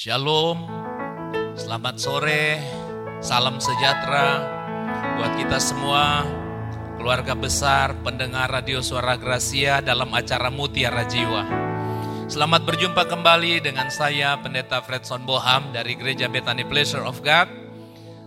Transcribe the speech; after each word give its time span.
Shalom, 0.00 0.64
selamat 1.60 2.00
sore, 2.00 2.56
salam 3.20 3.60
sejahtera 3.60 4.40
buat 5.20 5.36
kita 5.36 5.60
semua, 5.60 6.24
keluarga 6.96 7.36
besar, 7.36 7.92
pendengar 8.00 8.48
radio 8.48 8.80
suara 8.80 9.20
Gracia 9.20 9.84
dalam 9.84 10.08
acara 10.16 10.48
Mutiara 10.48 11.04
Jiwa. 11.04 11.44
Selamat 12.32 12.64
berjumpa 12.64 13.12
kembali 13.12 13.60
dengan 13.60 13.92
saya 13.92 14.40
Pendeta 14.40 14.80
Fredson 14.80 15.28
Boham 15.28 15.68
dari 15.68 15.92
Gereja 16.00 16.32
Bethany 16.32 16.64
Pleasure 16.64 17.04
of 17.04 17.20
God. 17.20 17.52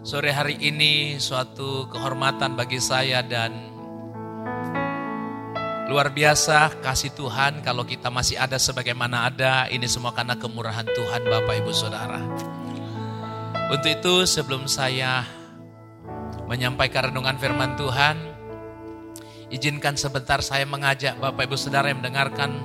Sore 0.05 0.29
hari 0.29 0.61
ini 0.61 1.17
suatu 1.17 1.89
kehormatan 1.89 2.53
bagi 2.53 2.77
saya 2.77 3.25
dan 3.25 3.72
Luar 5.93 6.09
biasa 6.09 6.81
kasih 6.81 7.13
Tuhan 7.13 7.61
kalau 7.61 7.85
kita 7.85 8.09
masih 8.09 8.33
ada 8.41 8.57
sebagaimana 8.57 9.29
ada. 9.29 9.69
Ini 9.69 9.85
semua 9.85 10.09
karena 10.09 10.33
kemurahan 10.33 10.89
Tuhan 10.89 11.21
Bapak 11.21 11.61
Ibu 11.61 11.69
Saudara. 11.69 12.17
Untuk 13.69 13.93
itu 13.93 14.25
sebelum 14.25 14.65
saya 14.65 15.21
menyampaikan 16.49 17.13
renungan 17.13 17.37
firman 17.37 17.77
Tuhan. 17.77 18.17
Izinkan 19.53 19.93
sebentar 19.93 20.41
saya 20.41 20.65
mengajak 20.65 21.21
Bapak 21.21 21.45
Ibu 21.45 21.61
Saudara 21.61 21.93
yang 21.93 22.01
mendengarkan 22.01 22.57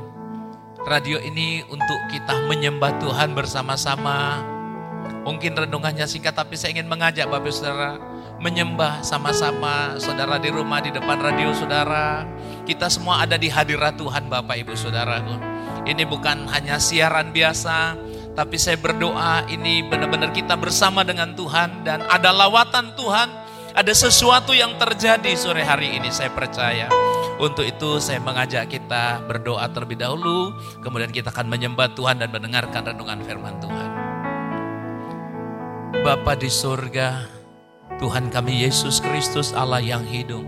radio 0.88 1.20
ini 1.20 1.60
untuk 1.68 2.00
kita 2.08 2.48
menyembah 2.48 2.96
Tuhan 2.96 3.36
bersama-sama. 3.36 4.40
Mungkin 5.28 5.52
renungannya 5.52 6.08
singkat 6.08 6.32
tapi 6.32 6.56
saya 6.56 6.80
ingin 6.80 6.88
mengajak 6.88 7.28
Bapak 7.28 7.44
Ibu 7.44 7.52
Saudara 7.52 8.00
menyembah 8.38 9.02
sama-sama 9.02 9.98
saudara 9.98 10.38
di 10.38 10.50
rumah 10.50 10.78
di 10.78 10.94
depan 10.94 11.18
radio 11.18 11.50
saudara. 11.50 12.22
Kita 12.62 12.86
semua 12.86 13.26
ada 13.26 13.34
di 13.34 13.50
hadirat 13.50 13.98
Tuhan 13.98 14.30
Bapak 14.30 14.56
Ibu 14.62 14.74
Saudaraku. 14.78 15.34
Ini 15.88 16.04
bukan 16.06 16.46
hanya 16.52 16.78
siaran 16.78 17.34
biasa, 17.34 17.96
tapi 18.38 18.54
saya 18.60 18.78
berdoa 18.78 19.42
ini 19.50 19.82
benar-benar 19.82 20.30
kita 20.30 20.54
bersama 20.54 21.02
dengan 21.02 21.34
Tuhan 21.34 21.82
dan 21.82 22.04
ada 22.06 22.30
lawatan 22.30 22.94
Tuhan, 22.94 23.28
ada 23.74 23.92
sesuatu 23.94 24.54
yang 24.54 24.76
terjadi 24.78 25.34
sore 25.34 25.64
hari 25.64 25.96
ini 25.98 26.12
saya 26.12 26.30
percaya. 26.30 26.86
Untuk 27.38 27.64
itu 27.64 28.02
saya 28.02 28.18
mengajak 28.18 28.66
kita 28.66 29.22
berdoa 29.26 29.66
terlebih 29.70 29.98
dahulu, 29.98 30.54
kemudian 30.82 31.10
kita 31.10 31.30
akan 31.30 31.46
menyembah 31.46 31.94
Tuhan 31.94 32.18
dan 32.18 32.30
mendengarkan 32.34 32.94
renungan 32.94 33.18
firman 33.22 33.56
Tuhan. 33.62 33.90
Bapa 36.02 36.34
di 36.38 36.50
surga, 36.50 37.37
Tuhan 37.98 38.30
kami 38.30 38.62
Yesus 38.62 39.02
Kristus 39.02 39.50
Allah 39.50 39.82
yang 39.82 40.06
hidup. 40.06 40.46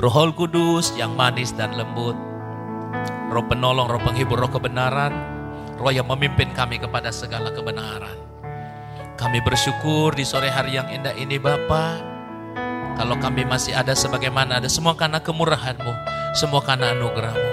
Roh 0.00 0.32
Kudus 0.32 0.96
yang 0.96 1.12
manis 1.12 1.52
dan 1.52 1.76
lembut. 1.76 2.16
Roh 3.28 3.44
penolong, 3.44 3.84
roh 3.84 4.00
penghibur, 4.00 4.40
roh 4.40 4.48
kebenaran. 4.48 5.12
Roh 5.76 5.92
yang 5.92 6.08
memimpin 6.08 6.56
kami 6.56 6.80
kepada 6.80 7.12
segala 7.12 7.52
kebenaran. 7.52 8.16
Kami 9.20 9.44
bersyukur 9.44 10.16
di 10.16 10.24
sore 10.24 10.48
hari 10.48 10.80
yang 10.80 10.88
indah 10.88 11.12
ini 11.16 11.36
Bapa. 11.36 12.00
Kalau 12.96 13.20
kami 13.20 13.44
masih 13.44 13.76
ada 13.76 13.92
sebagaimana 13.92 14.56
ada 14.56 14.72
semua 14.72 14.96
karena 14.96 15.20
kemurahan-Mu, 15.20 15.92
semua 16.32 16.64
karena 16.64 16.96
anugerah-Mu. 16.96 17.52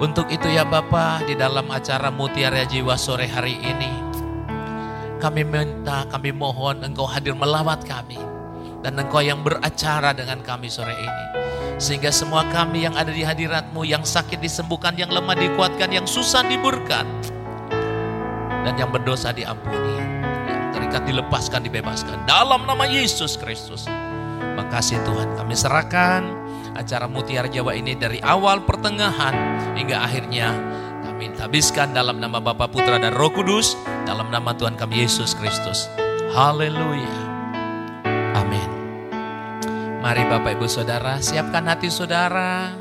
Untuk 0.00 0.32
itu 0.32 0.48
ya 0.48 0.64
Bapa, 0.64 1.20
di 1.24 1.36
dalam 1.36 1.68
acara 1.68 2.08
Mutiara 2.08 2.64
Jiwa 2.64 2.96
sore 2.96 3.28
hari 3.28 3.60
ini, 3.60 4.05
kami 5.16 5.42
minta, 5.42 6.04
kami 6.12 6.32
mohon 6.32 6.84
Engkau 6.84 7.08
hadir 7.08 7.32
melawat 7.32 7.84
kami. 7.84 8.20
Dan 8.84 9.00
Engkau 9.00 9.24
yang 9.24 9.40
beracara 9.40 10.12
dengan 10.12 10.44
kami 10.44 10.68
sore 10.68 10.94
ini. 10.94 11.24
Sehingga 11.76 12.08
semua 12.08 12.46
kami 12.48 12.88
yang 12.88 12.96
ada 12.96 13.12
di 13.12 13.20
hadiratmu, 13.20 13.84
yang 13.84 14.04
sakit 14.04 14.40
disembuhkan, 14.40 14.96
yang 14.96 15.12
lemah 15.12 15.36
dikuatkan, 15.36 15.92
yang 15.92 16.06
susah 16.08 16.44
diburkan. 16.44 17.04
Dan 18.64 18.74
yang 18.80 18.90
berdosa 18.92 19.32
diampuni. 19.32 19.96
Yang 20.48 20.62
terikat 20.72 21.02
dilepaskan, 21.04 21.60
dibebaskan. 21.64 22.24
Dalam 22.24 22.64
nama 22.64 22.84
Yesus 22.88 23.36
Kristus. 23.36 23.84
Makasih 24.56 25.04
Tuhan, 25.04 25.36
kami 25.36 25.52
serahkan 25.52 26.24
acara 26.76 27.08
Mutiara 27.08 27.48
Jawa 27.48 27.72
ini 27.72 27.96
dari 27.96 28.20
awal 28.20 28.64
pertengahan 28.68 29.32
hingga 29.76 30.00
akhirnya 30.04 30.52
kami 31.16 31.32
habiskan 31.40 31.96
dalam 31.96 32.20
nama 32.20 32.44
Bapa 32.44 32.68
Putra 32.68 33.00
dan 33.00 33.16
Roh 33.16 33.32
Kudus, 33.32 33.72
dalam 34.04 34.28
nama 34.28 34.52
Tuhan 34.52 34.76
kami 34.76 35.00
Yesus 35.00 35.32
Kristus. 35.32 35.88
Haleluya. 36.36 37.16
Amin. 38.36 38.68
Mari 40.04 40.28
Bapak 40.28 40.60
Ibu 40.60 40.68
Saudara, 40.68 41.16
siapkan 41.24 41.64
hati 41.72 41.88
saudara. 41.88 42.76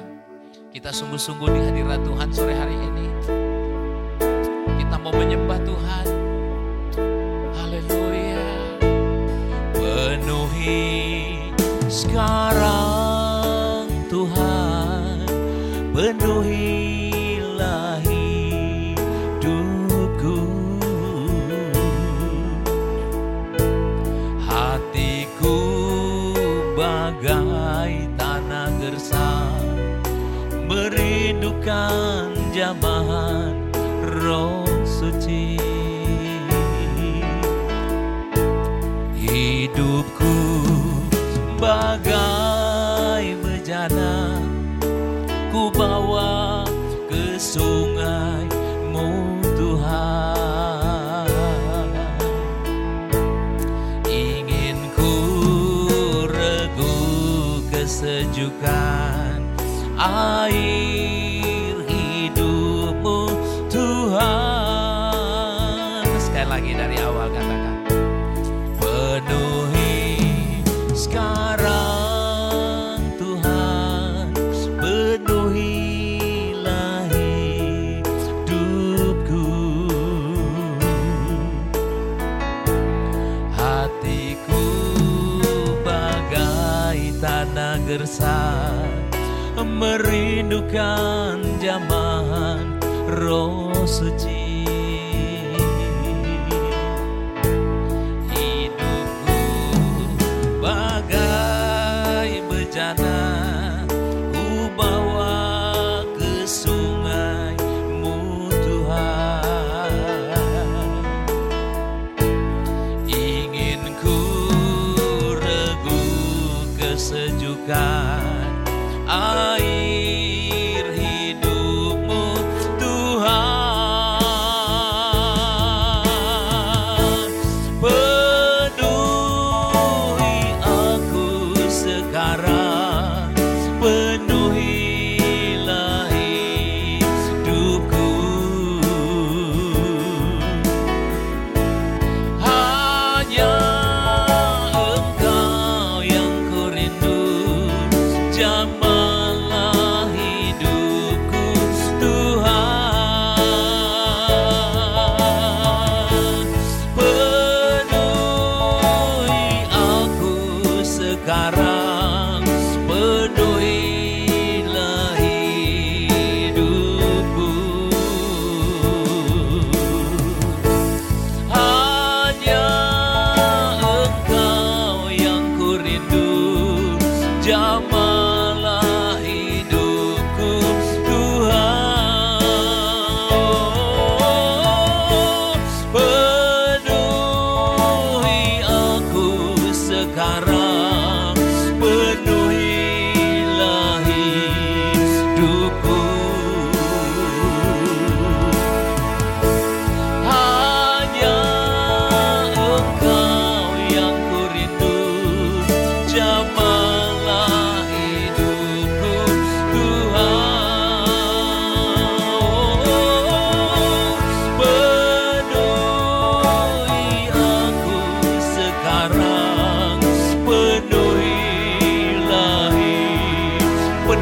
Kita 0.68 0.92
sungguh-sungguh 0.92 1.48
di 1.48 1.60
hadirat 1.64 2.04
Tuhan 2.04 2.30
sore 2.36 2.60
hari 2.60 2.76
ini. 2.76 3.08
Kita 4.84 5.00
mau 5.00 5.16
menyembah 5.16 5.60
Tuhan. 5.64 6.06
Haleluya. 7.56 8.48
Penuhi 9.80 10.84
sekarang 11.88 13.88
Tuhan. 14.12 15.24
Penuhi 15.96 16.85
merindukan 31.96 32.52
jamahan 32.52 33.56
roh 34.20 34.68
suci. 34.84 35.56
Hidupku 39.16 40.36
bagai 41.58 42.05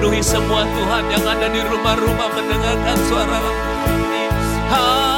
Penuhi 0.03 0.19
semua 0.19 0.67
Tuhan 0.67 1.15
yang 1.15 1.23
ada 1.23 1.47
di 1.47 1.63
rumah-rumah 1.63 2.27
mendengarkan 2.35 2.97
suara 3.07 3.39
ini. 3.87 5.12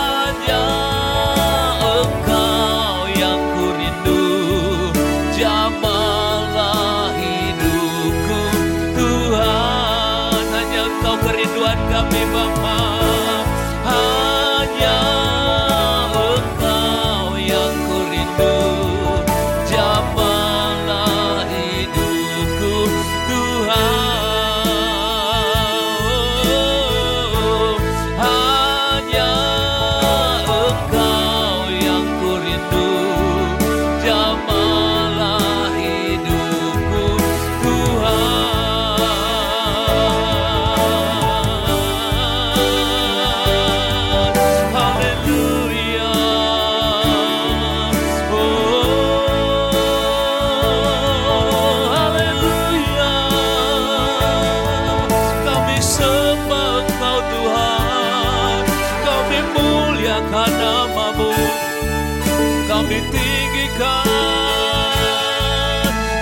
kau 62.76 62.84
ditinggikan. 62.92 64.04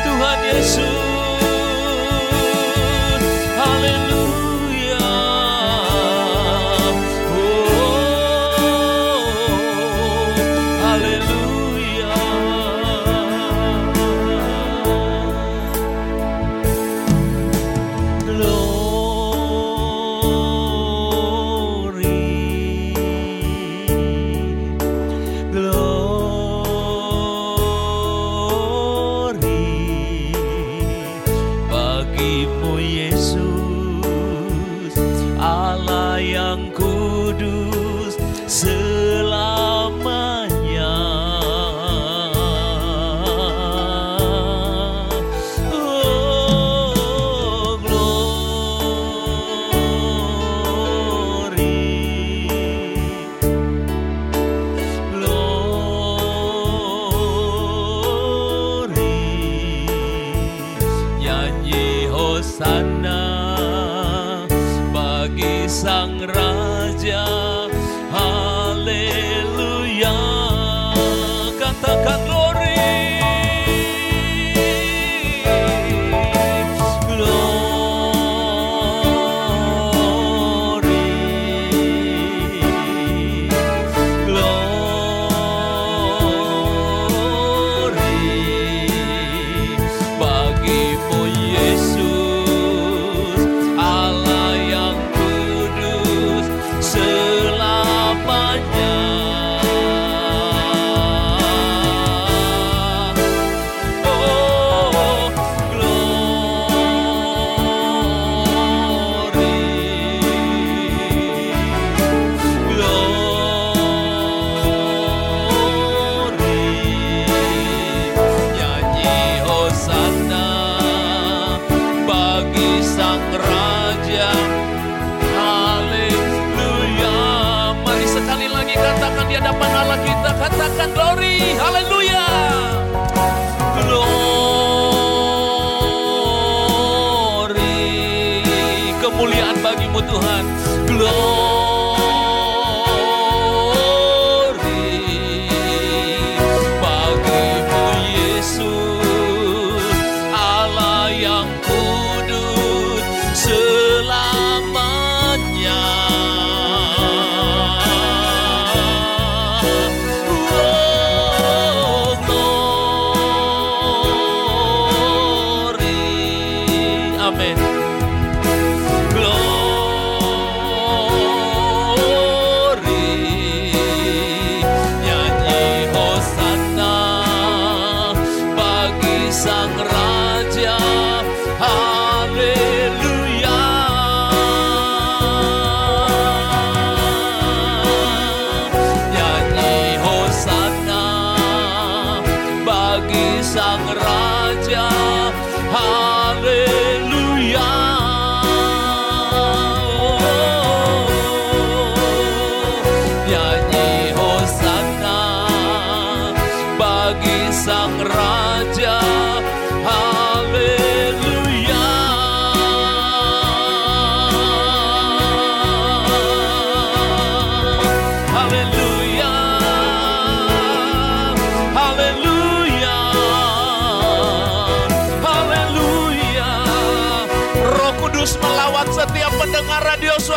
Tuhan 0.05 0.39
Yesus. 0.45 1.12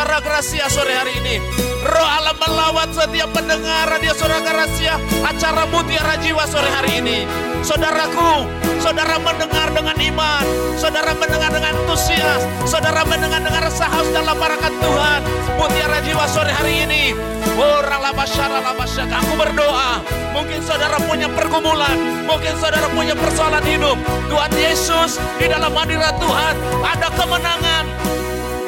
Suara 0.06 0.22
Gracia 0.22 0.70
sore 0.70 0.94
hari 0.94 1.18
ini. 1.18 1.42
Roh 1.82 2.06
Allah 2.06 2.30
melawat 2.38 2.94
setiap 2.94 3.26
pendengar 3.34 3.90
radio 3.90 4.14
suara 4.14 4.38
Gracia 4.38 5.02
acara 5.26 5.66
Mutiara 5.66 6.14
Jiwa 6.22 6.46
sore 6.46 6.70
hari 6.70 7.02
ini. 7.02 7.26
Saudaraku, 7.66 8.46
saudara 8.78 9.18
mendengar 9.18 9.66
dengan 9.74 9.98
iman, 9.98 10.46
saudara 10.78 11.10
mendengar 11.10 11.50
dengan 11.50 11.74
antusias, 11.74 12.46
saudara 12.70 13.02
mendengar 13.02 13.42
dengan 13.42 13.66
rasa 13.66 13.90
haus 13.90 14.06
dalam 14.14 14.38
barakat 14.38 14.70
Tuhan. 14.78 15.20
Mutiara 15.58 15.98
Jiwa 16.06 16.30
sore 16.30 16.54
hari 16.54 16.86
ini. 16.86 17.10
Orang 17.58 17.98
labasyara 17.98 18.62
labasyaka. 18.62 19.26
Aku 19.26 19.34
berdoa. 19.34 20.06
Mungkin 20.38 20.62
saudara 20.62 21.02
punya 21.02 21.26
pergumulan. 21.34 21.98
Mungkin 22.30 22.54
saudara 22.62 22.86
punya 22.94 23.18
persoalan 23.18 23.66
hidup. 23.66 23.98
Tuhan 24.30 24.54
Yesus 24.54 25.18
di 25.42 25.50
dalam 25.50 25.74
hadirat 25.74 26.14
Tuhan 26.22 26.54
ada 26.94 27.10
kemenangan. 27.10 28.15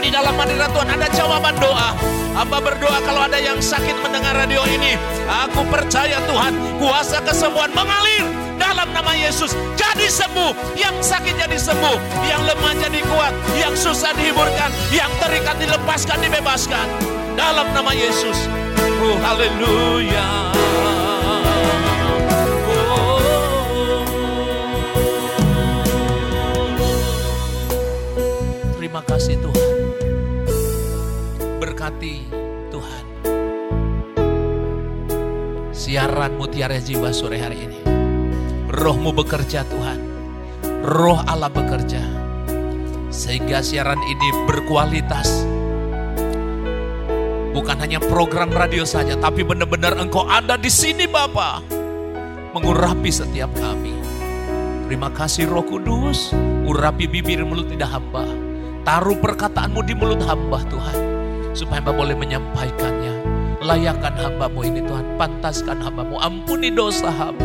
Di 0.08 0.16
dalam 0.16 0.40
hadirat 0.40 0.72
Tuhan 0.72 0.88
ada 0.88 1.04
jawaban 1.12 1.52
doa. 1.60 1.92
Hamba 2.32 2.64
berdoa 2.64 2.96
kalau 3.04 3.28
ada 3.28 3.36
yang 3.36 3.60
sakit 3.60 3.92
mendengar 4.00 4.32
radio 4.40 4.64
ini. 4.64 4.96
Aku 5.28 5.68
percaya 5.68 6.16
Tuhan 6.24 6.56
kuasa 6.80 7.20
kesembuhan 7.28 7.68
mengalir 7.76 8.24
dalam 8.56 8.88
nama 8.96 9.12
Yesus. 9.12 9.52
Jadi 9.76 10.08
sembuh. 10.08 10.80
Yang 10.80 11.12
sakit 11.12 11.34
jadi 11.36 11.60
sembuh. 11.60 12.24
Yang 12.24 12.40
lemah 12.40 12.74
jadi 12.80 13.00
kuat. 13.04 13.36
Yang 13.60 13.84
susah 13.84 14.16
dihiburkan. 14.16 14.72
Yang 14.88 15.12
terikat 15.20 15.60
dilepaskan, 15.60 16.24
dibebaskan. 16.24 16.88
Dalam 17.36 17.68
nama 17.76 17.92
Yesus. 17.92 18.48
Oh 19.04 19.16
haleluya. 19.20 20.24
Terima 28.80 29.04
kasih 29.04 29.36
Tuhan. 29.44 29.67
Berkati 31.78 32.26
Tuhan. 32.74 33.04
Siaran 35.70 36.34
Mutiara 36.34 36.74
Jiwa 36.82 37.14
sore 37.14 37.38
hari 37.38 37.70
ini. 37.70 37.78
Rohmu 38.66 39.14
bekerja 39.14 39.62
Tuhan. 39.62 40.02
Roh 40.82 41.22
Allah 41.22 41.46
bekerja. 41.46 42.02
Sehingga 43.14 43.62
siaran 43.62 44.02
ini 44.10 44.28
berkualitas. 44.50 45.46
Bukan 47.54 47.78
hanya 47.78 48.02
program 48.02 48.50
radio 48.50 48.82
saja, 48.82 49.14
tapi 49.14 49.46
benar-benar 49.46 49.94
engkau 50.02 50.26
ada 50.26 50.58
di 50.58 50.74
sini 50.74 51.06
Bapa 51.06 51.62
Mengurapi 52.58 53.14
setiap 53.14 53.54
kami. 53.54 53.94
Terima 54.90 55.14
kasih 55.14 55.46
Roh 55.46 55.62
Kudus, 55.62 56.34
urapi 56.66 57.06
bibir 57.06 57.46
mulut 57.46 57.70
tidak 57.70 57.94
hamba. 57.94 58.26
Taruh 58.82 59.22
perkataanmu 59.22 59.78
di 59.86 59.94
mulut 59.94 60.18
hamba 60.26 60.58
Tuhan. 60.66 61.07
Supaya 61.58 61.82
hamba 61.82 61.90
boleh 61.90 62.14
menyampaikannya. 62.14 63.14
Layakan 63.58 64.14
hambamu 64.14 64.62
ini 64.62 64.78
Tuhan, 64.86 65.18
pantaskan 65.18 65.82
hambamu, 65.82 66.14
ampuni 66.22 66.70
dosa 66.70 67.10
hamba. 67.10 67.42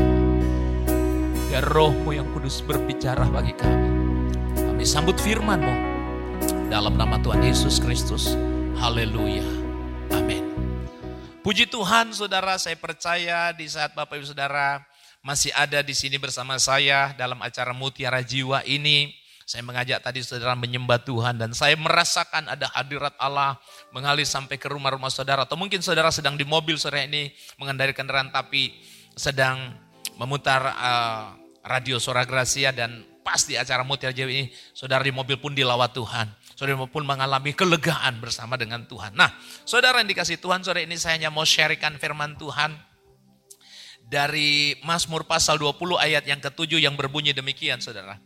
Ya 1.49 1.57
rohmu 1.65 2.13
yang 2.13 2.29
kudus 2.29 2.61
berbicara 2.61 3.25
bagi 3.33 3.57
kami. 3.57 3.89
Kami 4.53 4.85
sambut 4.85 5.17
firmanmu. 5.17 5.97
Dalam 6.69 6.93
nama 6.93 7.17
Tuhan 7.25 7.41
Yesus 7.41 7.81
Kristus. 7.81 8.37
Haleluya. 8.77 9.41
Amin. 10.13 10.45
Puji 11.41 11.65
Tuhan 11.65 12.13
saudara, 12.13 12.61
saya 12.61 12.77
percaya 12.77 13.49
di 13.49 13.65
saat 13.65 13.97
Bapak 13.97 14.21
Ibu 14.21 14.29
Saudara 14.29 14.85
masih 15.25 15.49
ada 15.57 15.81
di 15.81 15.97
sini 15.97 16.21
bersama 16.21 16.61
saya 16.61 17.17
dalam 17.17 17.41
acara 17.41 17.73
Mutiara 17.73 18.21
Jiwa 18.21 18.61
ini. 18.69 19.22
Saya 19.43 19.61
mengajak 19.67 19.99
tadi 19.99 20.23
saudara 20.23 20.55
menyembah 20.55 21.03
Tuhan 21.03 21.35
dan 21.35 21.51
saya 21.51 21.75
merasakan 21.75 22.47
ada 22.47 22.71
hadirat 22.71 23.13
Allah 23.19 23.59
mengalir 23.91 24.23
sampai 24.23 24.55
ke 24.55 24.71
rumah-rumah 24.71 25.11
saudara. 25.11 25.43
Atau 25.43 25.59
mungkin 25.59 25.83
saudara 25.83 26.09
sedang 26.09 26.39
di 26.39 26.47
mobil 26.47 26.79
sore 26.79 27.05
ini 27.07 27.31
mengendari 27.59 27.91
kendaraan 27.91 28.31
tapi 28.31 28.71
sedang 29.13 29.75
memutar 30.15 30.61
uh, 30.63 31.23
radio 31.63 31.99
Suara 31.99 32.23
Gracia 32.23 32.71
dan 32.71 33.03
pas 33.23 33.39
di 33.47 33.55
acara 33.55 33.87
Mutiara 33.87 34.11
Jiwa 34.11 34.27
ini 34.27 34.51
saudara 34.75 35.01
di 35.01 35.15
mobil 35.15 35.39
pun 35.39 35.55
dilawat 35.55 35.95
Tuhan. 35.95 36.27
Saudara 36.53 36.85
pun 36.85 37.03
mengalami 37.07 37.55
kelegaan 37.55 38.21
bersama 38.21 38.59
dengan 38.59 38.85
Tuhan. 38.85 39.17
Nah, 39.17 39.31
saudara 39.65 40.03
yang 40.03 40.11
dikasih 40.11 40.37
Tuhan, 40.37 40.61
sore 40.61 40.85
ini 40.85 40.99
saya 40.99 41.17
hanya 41.17 41.33
mau 41.33 41.47
sharingkan 41.47 41.97
firman 41.97 42.37
Tuhan 42.37 42.75
dari 44.05 44.77
Mazmur 44.85 45.25
pasal 45.25 45.57
20 45.57 45.97
ayat 45.97 46.23
yang 46.29 46.37
ketujuh 46.37 46.77
yang 46.77 46.93
berbunyi 46.93 47.33
demikian, 47.33 47.81
saudara. 47.81 48.21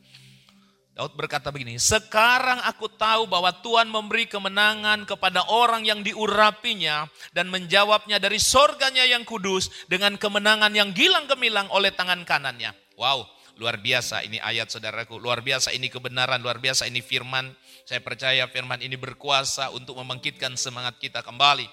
Daud 0.97 1.13
berkata 1.13 1.53
begini, 1.53 1.77
sekarang 1.77 2.57
aku 2.65 2.89
tahu 2.89 3.29
bahwa 3.29 3.53
Tuhan 3.61 3.85
memberi 3.85 4.25
kemenangan 4.25 5.05
kepada 5.05 5.45
orang 5.45 5.85
yang 5.85 6.01
diurapinya 6.01 7.05
dan 7.37 7.53
menjawabnya 7.53 8.17
dari 8.17 8.41
sorganya 8.41 9.05
yang 9.05 9.21
kudus 9.21 9.69
dengan 9.85 10.17
kemenangan 10.17 10.73
yang 10.73 10.89
gilang 10.97 11.29
gemilang 11.29 11.69
oleh 11.69 11.93
tangan 11.93 12.25
kanannya. 12.25 12.73
Wow, 12.97 13.29
luar 13.61 13.77
biasa 13.77 14.25
ini 14.25 14.41
ayat 14.41 14.73
saudaraku, 14.73 15.21
luar 15.21 15.45
biasa 15.45 15.69
ini 15.69 15.85
kebenaran, 15.85 16.41
luar 16.41 16.57
biasa 16.57 16.89
ini 16.89 17.05
firman. 17.05 17.53
Saya 17.85 18.01
percaya 18.01 18.49
firman 18.49 18.81
ini 18.81 18.97
berkuasa 18.97 19.69
untuk 19.77 20.01
membangkitkan 20.01 20.57
semangat 20.57 20.97
kita 20.97 21.21
kembali. 21.21 21.69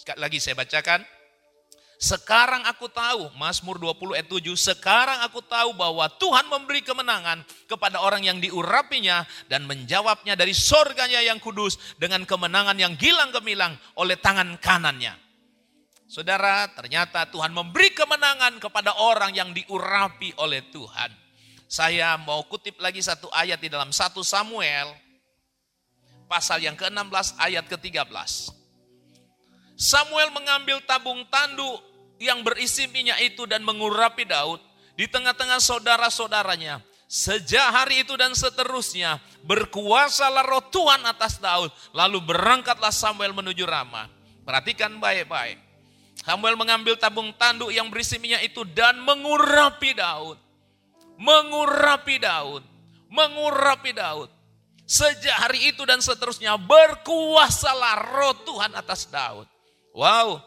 Sekali 0.00 0.16
lagi 0.16 0.40
saya 0.40 0.56
bacakan, 0.56 1.04
sekarang 2.02 2.66
aku 2.66 2.90
tahu, 2.90 3.30
Mazmur 3.38 3.78
20 3.78 4.18
ayat 4.18 4.26
7, 4.26 4.42
sekarang 4.58 5.22
aku 5.22 5.38
tahu 5.38 5.70
bahwa 5.70 6.10
Tuhan 6.18 6.50
memberi 6.50 6.82
kemenangan 6.82 7.46
kepada 7.70 8.02
orang 8.02 8.26
yang 8.26 8.42
diurapinya 8.42 9.22
dan 9.46 9.70
menjawabnya 9.70 10.34
dari 10.34 10.50
sorganya 10.50 11.22
yang 11.22 11.38
kudus 11.38 11.78
dengan 12.02 12.26
kemenangan 12.26 12.74
yang 12.74 12.98
gilang 12.98 13.30
gemilang 13.30 13.78
oleh 13.94 14.18
tangan 14.18 14.58
kanannya. 14.58 15.14
Saudara, 16.10 16.66
ternyata 16.74 17.22
Tuhan 17.30 17.54
memberi 17.54 17.94
kemenangan 17.94 18.58
kepada 18.58 18.98
orang 18.98 19.30
yang 19.38 19.54
diurapi 19.54 20.34
oleh 20.42 20.66
Tuhan. 20.74 21.14
Saya 21.70 22.18
mau 22.18 22.42
kutip 22.50 22.82
lagi 22.82 22.98
satu 22.98 23.30
ayat 23.30 23.62
di 23.62 23.70
dalam 23.70 23.94
1 23.94 24.10
Samuel, 24.26 24.90
pasal 26.26 26.66
yang 26.66 26.74
ke-16 26.74 27.38
ayat 27.38 27.62
ke-13. 27.70 28.10
Samuel 29.78 30.34
mengambil 30.34 30.82
tabung 30.82 31.22
tanduk 31.30 31.91
yang 32.22 32.46
berisi 32.46 32.86
minyak 32.86 33.18
itu 33.34 33.42
dan 33.50 33.66
mengurapi 33.66 34.22
Daud 34.22 34.62
di 34.94 35.10
tengah-tengah 35.10 35.58
saudara-saudaranya. 35.58 36.78
Sejak 37.12 37.68
hari 37.68 38.08
itu 38.08 38.16
dan 38.16 38.32
seterusnya 38.32 39.20
berkuasalah 39.44 40.48
roh 40.48 40.64
Tuhan 40.72 41.04
atas 41.04 41.36
Daud. 41.36 41.68
Lalu 41.92 42.24
berangkatlah 42.24 42.94
Samuel 42.94 43.36
menuju 43.36 43.68
Rama. 43.68 44.08
Perhatikan 44.48 44.96
baik-baik. 44.96 45.60
Samuel 46.24 46.56
mengambil 46.56 46.96
tabung 46.96 47.34
tanduk 47.36 47.68
yang 47.68 47.92
berisi 47.92 48.16
minyak 48.16 48.48
itu 48.48 48.64
dan 48.64 48.96
mengurapi 49.04 49.92
Daud. 49.92 50.40
Mengurapi 51.20 52.16
Daud. 52.16 52.64
Mengurapi 53.12 53.92
Daud. 53.92 54.32
Sejak 54.88 55.36
hari 55.36 55.68
itu 55.68 55.84
dan 55.84 56.00
seterusnya 56.00 56.56
berkuasalah 56.56 58.08
roh 58.08 58.34
Tuhan 58.48 58.72
atas 58.72 59.04
Daud. 59.12 59.44
Wow, 59.92 60.40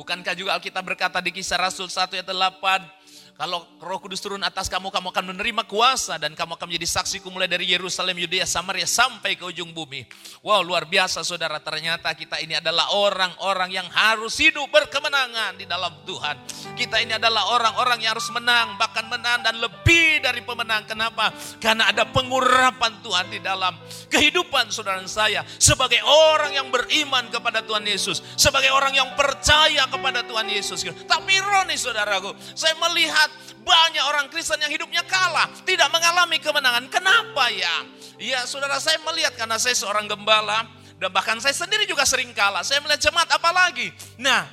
Bukankah 0.00 0.32
juga 0.32 0.56
Alkitab 0.56 0.80
berkata 0.80 1.20
di 1.20 1.28
kisah 1.28 1.60
Rasul 1.60 1.92
1 1.92 2.08
ayat 2.08 2.24
8, 2.24 2.99
kalau 3.40 3.64
roh 3.80 3.96
kudus 3.96 4.20
turun 4.20 4.44
atas 4.44 4.68
kamu, 4.68 4.92
kamu 4.92 5.16
akan 5.16 5.24
menerima 5.32 5.64
kuasa 5.64 6.20
dan 6.20 6.36
kamu 6.36 6.60
akan 6.60 6.66
menjadi 6.68 7.00
saksiku 7.00 7.32
mulai 7.32 7.48
dari 7.48 7.72
Yerusalem, 7.72 8.12
Yudea, 8.20 8.44
Samaria 8.44 8.84
sampai 8.84 9.32
ke 9.32 9.48
ujung 9.48 9.72
bumi. 9.72 10.04
Wow 10.44 10.60
luar 10.60 10.84
biasa 10.84 11.24
saudara, 11.24 11.56
ternyata 11.56 12.12
kita 12.12 12.36
ini 12.44 12.60
adalah 12.60 12.92
orang-orang 12.92 13.72
yang 13.72 13.88
harus 13.88 14.36
hidup 14.36 14.68
berkemenangan 14.68 15.56
di 15.56 15.64
dalam 15.64 15.88
Tuhan. 16.04 16.36
Kita 16.76 17.00
ini 17.00 17.16
adalah 17.16 17.48
orang-orang 17.56 18.04
yang 18.04 18.12
harus 18.12 18.28
menang, 18.28 18.76
bahkan 18.76 19.08
menang 19.08 19.40
dan 19.40 19.56
lebih 19.56 20.20
dari 20.20 20.44
pemenang. 20.44 20.84
Kenapa? 20.84 21.32
Karena 21.64 21.88
ada 21.88 22.04
pengurapan 22.12 23.00
Tuhan 23.00 23.32
di 23.32 23.40
dalam 23.40 23.72
kehidupan 24.12 24.68
saudara 24.68 25.00
saya. 25.08 25.48
Sebagai 25.56 26.04
orang 26.04 26.60
yang 26.60 26.68
beriman 26.68 27.32
kepada 27.32 27.64
Tuhan 27.64 27.88
Yesus. 27.88 28.20
Sebagai 28.36 28.68
orang 28.68 28.92
yang 28.92 29.16
percaya 29.16 29.88
kepada 29.88 30.28
Tuhan 30.28 30.44
Yesus. 30.52 30.84
Tapi 31.08 31.40
ironi 31.40 31.80
saudaraku, 31.80 32.36
saya 32.52 32.76
melihat 32.76 33.29
banyak 33.60 34.04
orang 34.04 34.26
Kristen 34.32 34.60
yang 34.60 34.72
hidupnya 34.72 35.04
kalah, 35.04 35.48
tidak 35.68 35.88
mengalami 35.92 36.40
kemenangan. 36.40 36.88
Kenapa 36.88 37.52
ya? 37.52 37.86
Ya 38.20 38.44
saudara 38.44 38.76
saya 38.80 39.00
melihat 39.04 39.36
karena 39.36 39.56
saya 39.56 39.76
seorang 39.76 40.04
gembala 40.08 40.68
dan 41.00 41.08
bahkan 41.08 41.40
saya 41.40 41.56
sendiri 41.56 41.88
juga 41.88 42.04
sering 42.04 42.32
kalah. 42.36 42.60
Saya 42.60 42.84
melihat 42.84 43.08
jemaat 43.08 43.32
apalagi. 43.32 43.88
Nah, 44.20 44.44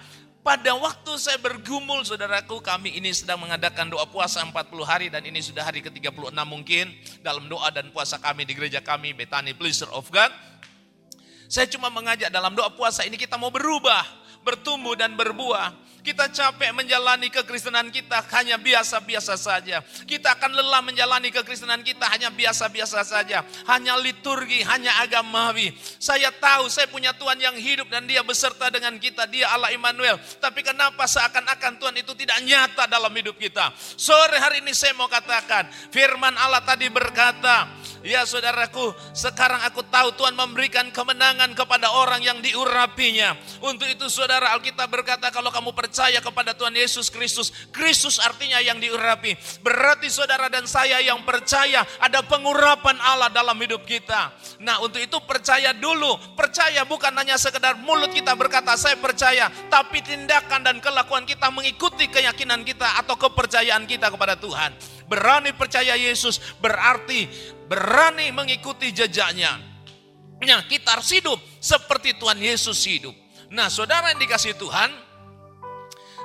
pada 0.48 0.72
waktu 0.79 1.12
saya 1.19 1.36
bergumul 1.43 2.07
saudaraku 2.07 2.63
kami 2.63 2.96
ini 2.96 3.12
sedang 3.12 3.36
mengadakan 3.43 3.91
doa 3.91 4.07
puasa 4.07 4.39
40 4.39 4.55
hari 4.88 5.12
dan 5.12 5.19
ini 5.27 5.43
sudah 5.43 5.60
hari 5.67 5.84
ke-36 5.84 6.31
mungkin 6.48 6.88
dalam 7.19 7.51
doa 7.51 7.67
dan 7.67 7.91
puasa 7.91 8.15
kami 8.15 8.48
di 8.48 8.55
gereja 8.55 8.79
kami 8.79 9.12
Bethany 9.12 9.51
Pleasure 9.51 9.91
of 9.91 10.07
God. 10.07 10.31
Saya 11.51 11.67
cuma 11.67 11.91
mengajak 11.91 12.31
dalam 12.31 12.55
doa 12.55 12.72
puasa 12.72 13.03
ini 13.03 13.19
kita 13.19 13.36
mau 13.36 13.51
berubah, 13.51 14.07
bertumbuh 14.39 14.96
dan 14.96 15.19
berbuah. 15.19 15.75
Kita 16.01 16.32
capek 16.32 16.72
menjalani 16.72 17.27
kekristenan 17.27 17.92
kita 17.92 18.24
hanya 18.32 18.56
biasa-biasa 18.56 19.36
saja. 19.36 19.84
Kita 20.08 20.39
akan 20.39 20.56
lelah 20.56 20.80
menjalani 20.80 21.30
kekristenan 21.36 21.84
kita 21.84 22.08
hanya 22.08 22.32
biasa-biasa 22.32 23.04
saja. 23.04 23.44
Hanya 23.68 24.00
liturgi, 24.00 24.63
hanya 24.63 24.96
agamawi. 25.04 25.75
Saya 26.00 26.32
tahu 26.32 26.72
saya 26.72 26.88
punya 26.88 27.12
Tuhan 27.12 27.38
yang 27.38 27.56
hidup 27.60 27.92
dan 27.92 28.08
dia 28.08 28.24
beserta 28.24 28.72
dengan 28.72 28.96
kita. 28.96 29.27
Dia 29.27 29.51
Allah 29.51 29.75
Immanuel. 29.75 30.16
Tapi 30.39 30.63
kenapa 30.63 31.04
seakan-akan 31.04 31.74
Tuhan 31.75 31.96
itu 32.00 32.16
tidak 32.16 32.39
nyata 32.48 32.88
dalam 32.88 33.12
hidup 33.12 33.36
kita? 33.36 33.75
Sore 33.77 34.39
hari 34.39 34.63
ini 34.63 34.72
saya 34.72 34.96
mau 34.96 35.12
katakan, 35.12 35.68
firman 35.92 36.34
Allah 36.39 36.63
tadi 36.63 36.88
berkata, 36.88 37.68
Ya 38.06 38.24
saudaraku, 38.24 38.96
sekarang 39.12 39.60
aku 39.68 39.84
tahu 39.84 40.16
Tuhan 40.16 40.38
memberikan 40.38 40.88
kemenangan 40.94 41.51
kepada 41.58 41.92
orang 41.92 42.24
yang 42.24 42.39
diurapinya. 42.39 43.36
Untuk 43.60 43.89
itu 43.89 44.08
saudara 44.08 44.56
Alkitab 44.56 44.88
berkata 44.88 45.27
kalau 45.34 45.51
kamu 45.51 45.75
percaya 45.75 45.97
kepada 46.22 46.54
Tuhan 46.54 46.77
Yesus 46.77 47.10
Kristus, 47.10 47.50
Kristus 47.74 48.22
artinya 48.22 48.62
yang 48.62 48.77
diurapi. 48.77 49.34
Berarti 49.66 50.13
saudara 50.13 50.46
dan 50.48 50.70
saya 50.70 51.01
yang 51.01 51.25
percaya 51.25 51.82
ada 51.98 52.22
pengurapan 52.22 52.98
Allah 53.01 53.34
dalam 53.34 53.58
hidup 53.58 53.82
kita. 53.89 54.30
Nah 54.62 54.77
untuk 54.86 55.01
itu 55.01 55.18
percaya 55.25 55.74
dulu. 55.74 56.38
Percaya 56.38 56.86
bukan 56.86 57.10
hanya 57.18 57.36
sekedar 57.36 57.74
mulut 57.82 58.13
kita 58.13 58.38
berkata 58.38 58.77
saya 58.77 58.96
percaya. 59.01 59.50
Tapi 59.74 60.06
tindakan 60.06 60.62
dan 60.62 60.77
kelakuan 60.77 61.25
kita 61.25 61.50
mengikuti 61.50 62.06
keyakinan 62.06 62.62
kita 62.62 63.01
atau 63.01 63.18
kepercayaan 63.18 63.89
kita 63.89 64.13
kepada 64.13 64.38
Tuhan. 64.38 64.77
Berani 65.08 65.56
percaya 65.56 65.96
Yesus 65.96 66.38
berarti 66.60 67.25
berani 67.66 68.30
mengikuti 68.30 68.92
jejaknya. 68.92 69.56
Nah, 70.38 70.62
kita 70.70 71.00
harus 71.00 71.10
hidup 71.10 71.39
seperti 71.58 72.13
Tuhan 72.13 72.38
Yesus 72.38 72.77
hidup. 72.86 73.16
Nah, 73.50 73.72
saudara 73.72 74.13
yang 74.13 74.22
dikasih 74.22 74.54
Tuhan, 74.60 74.92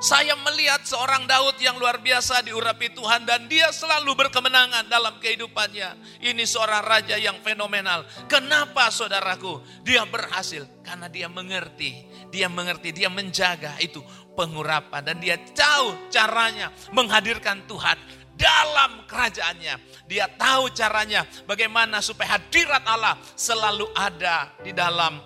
saya 0.02 0.34
melihat 0.34 0.82
seorang 0.82 1.30
Daud 1.30 1.62
yang 1.62 1.78
luar 1.78 2.02
biasa 2.02 2.42
diurapi 2.42 2.90
Tuhan 2.90 3.22
dan 3.22 3.46
dia 3.46 3.70
selalu 3.70 4.18
berkemenangan 4.18 4.90
dalam 4.90 5.22
kehidupannya. 5.22 6.18
Ini 6.26 6.42
seorang 6.42 6.82
raja 6.82 7.14
yang 7.14 7.38
fenomenal. 7.38 8.02
Kenapa 8.26 8.90
saudaraku? 8.90 9.62
Dia 9.86 10.02
berhasil 10.02 10.66
karena 10.82 11.06
dia 11.06 11.30
mengerti. 11.30 12.10
Dia 12.34 12.50
mengerti, 12.50 12.90
dia 12.90 13.06
menjaga 13.06 13.78
itu 13.78 14.02
pengurapan 14.34 15.06
dan 15.06 15.22
dia 15.22 15.38
tahu 15.38 16.10
caranya 16.10 16.74
menghadirkan 16.90 17.62
Tuhan 17.70 17.94
dalam 18.34 19.06
kerajaannya. 19.06 20.02
Dia 20.10 20.26
tahu 20.34 20.74
caranya 20.74 21.22
bagaimana 21.46 22.02
supaya 22.02 22.42
hadirat 22.42 22.82
Allah 22.90 23.14
selalu 23.38 23.86
ada 23.94 24.50
di 24.66 24.74
dalam 24.74 25.20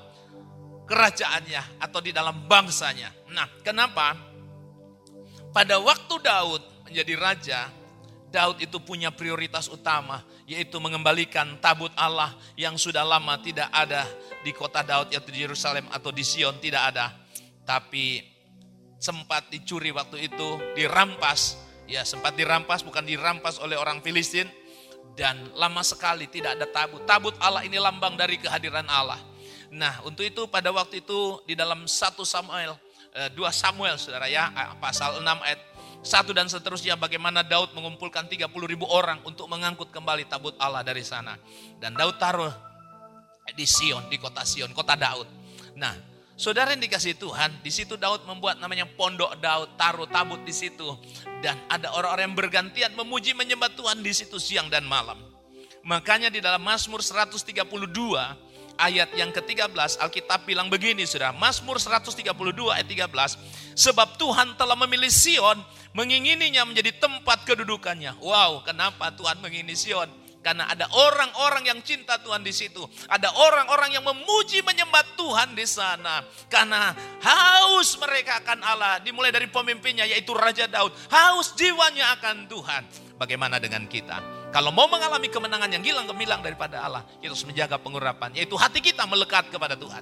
kerajaannya 0.85 1.81
atau 1.81 2.01
di 2.05 2.13
dalam 2.13 2.45
bangsanya. 2.45 3.11
Nah, 3.33 3.49
kenapa? 3.65 4.26
Pada 5.57 5.81
waktu 5.81 6.15
Daud 6.21 6.61
menjadi 6.85 7.15
raja, 7.17 7.61
Daud 8.29 8.61
itu 8.61 8.77
punya 8.85 9.09
prioritas 9.09 9.73
utama, 9.73 10.21
yaitu 10.45 10.77
mengembalikan 10.77 11.57
tabut 11.65 11.89
Allah 11.97 12.37
yang 12.61 12.77
sudah 12.77 13.01
lama 13.01 13.41
tidak 13.41 13.73
ada 13.73 14.05
di 14.45 14.53
kota 14.53 14.85
Daud, 14.85 15.09
yaitu 15.09 15.33
di 15.33 15.49
Yerusalem 15.49 15.89
atau 15.89 16.13
di 16.13 16.21
Sion, 16.21 16.61
tidak 16.61 16.93
ada. 16.93 17.17
Tapi 17.65 18.21
sempat 19.01 19.49
dicuri 19.49 19.89
waktu 19.97 20.29
itu, 20.29 20.61
dirampas 20.77 21.67
Ya 21.87 22.03
sempat 22.03 22.35
dirampas, 22.35 22.83
bukan 22.83 23.07
dirampas 23.07 23.63
oleh 23.63 23.79
orang 23.79 24.03
Filistin. 24.03 24.51
Dan 25.17 25.55
lama 25.57 25.81
sekali 25.81 26.29
tidak 26.29 26.61
ada 26.61 26.67
tabut. 26.69 27.01
Tabut 27.09 27.33
Allah 27.41 27.65
ini 27.65 27.81
lambang 27.81 28.19
dari 28.19 28.37
kehadiran 28.37 28.85
Allah. 28.85 29.17
Nah 29.73 30.05
untuk 30.05 30.27
itu 30.27 30.45
pada 30.51 30.69
waktu 30.75 31.01
itu 31.01 31.41
di 31.49 31.57
dalam 31.57 31.89
satu 31.89 32.21
Samuel, 32.21 32.77
eh, 33.17 33.31
dua 33.33 33.49
Samuel 33.51 33.97
saudara 33.97 34.29
ya, 34.29 34.53
eh, 34.53 34.77
pasal 34.77 35.19
6 35.19 35.25
ayat 35.25 35.61
satu 36.05 36.31
dan 36.31 36.47
seterusnya 36.47 36.95
bagaimana 36.95 37.43
Daud 37.43 37.75
mengumpulkan 37.75 38.31
30 38.31 38.47
ribu 38.69 38.87
orang 38.87 39.19
untuk 39.27 39.51
mengangkut 39.51 39.91
kembali 39.91 40.29
tabut 40.29 40.55
Allah 40.61 40.87
dari 40.87 41.03
sana. 41.03 41.35
Dan 41.81 41.97
Daud 41.97 42.21
taruh 42.21 42.53
di 43.57 43.67
Sion, 43.67 44.07
di 44.07 44.21
kota 44.21 44.47
Sion, 44.47 44.71
kota 44.71 44.95
Daud. 44.95 45.27
Nah 45.75 46.17
Saudara 46.37 46.77
yang 46.77 46.85
dikasih 46.85 47.17
Tuhan, 47.17 47.65
di 47.65 47.73
situ 47.73 47.97
Daud 47.97 48.29
membuat 48.29 48.61
namanya 48.61 48.85
pondok 48.85 49.41
Daud, 49.41 49.73
taruh 49.81 50.05
tabut 50.05 50.45
di 50.45 50.53
situ. 50.53 50.85
Dan 51.41 51.57
ada 51.73 51.97
orang-orang 51.97 52.29
yang 52.29 52.37
bergantian 52.37 52.93
memuji 52.93 53.33
menyembah 53.33 53.73
Tuhan 53.73 54.05
di 54.05 54.13
situ 54.13 54.37
siang 54.37 54.69
dan 54.69 54.85
malam. 54.85 55.17
Makanya 55.81 56.29
di 56.29 56.45
dalam 56.45 56.61
Mazmur 56.61 57.01
132 57.01 57.41
ayat 58.77 59.13
yang 59.17 59.33
ke-13 59.33 60.01
Alkitab 60.01 60.45
bilang 60.45 60.69
begini 60.69 61.05
sudah. 61.09 61.33
Mazmur 61.35 61.81
132 61.81 62.23
ayat 62.73 62.87
13. 62.87 63.77
Sebab 63.77 64.17
Tuhan 64.21 64.57
telah 64.57 64.77
memilih 64.77 65.11
Sion, 65.13 65.59
mengingininya 65.97 66.65
menjadi 66.69 66.93
tempat 66.97 67.45
kedudukannya. 67.49 68.17
Wow, 68.21 68.65
kenapa 68.65 69.13
Tuhan 69.13 69.41
mengingini 69.41 69.77
Sion? 69.77 70.09
Karena 70.47 70.71
ada 70.71 70.87
orang-orang 70.95 71.67
yang 71.67 71.83
cinta 71.83 72.23
Tuhan 72.23 72.47
di 72.47 72.55
situ. 72.55 72.79
Ada 73.11 73.35
orang-orang 73.35 73.99
yang 73.99 74.07
memuji 74.07 74.63
menyembah 74.63 75.03
Tuhan 75.19 75.59
di 75.59 75.67
sana. 75.67 76.23
Karena 76.47 76.95
haus 77.19 77.99
mereka 77.99 78.39
akan 78.39 78.63
Allah. 78.63 79.03
Dimulai 79.03 79.35
dari 79.35 79.51
pemimpinnya 79.51 80.07
yaitu 80.07 80.31
Raja 80.39 80.71
Daud. 80.71 80.95
Haus 81.11 81.51
jiwanya 81.59 82.15
akan 82.15 82.47
Tuhan. 82.47 82.87
Bagaimana 83.19 83.59
dengan 83.59 83.91
kita? 83.91 84.36
Kalau 84.57 84.73
mau 84.73 84.89
mengalami 84.89 85.29
kemenangan 85.29 85.69
yang 85.69 85.85
hilang 85.85 86.09
gemilang 86.09 86.41
daripada 86.41 86.81
Allah, 86.81 87.05
kita 87.21 87.29
harus 87.29 87.45
menjaga 87.45 87.77
pengurapan. 87.77 88.33
Yaitu 88.33 88.57
hati 88.57 88.81
kita 88.81 89.05
melekat 89.05 89.53
kepada 89.53 89.77
Tuhan. 89.77 90.01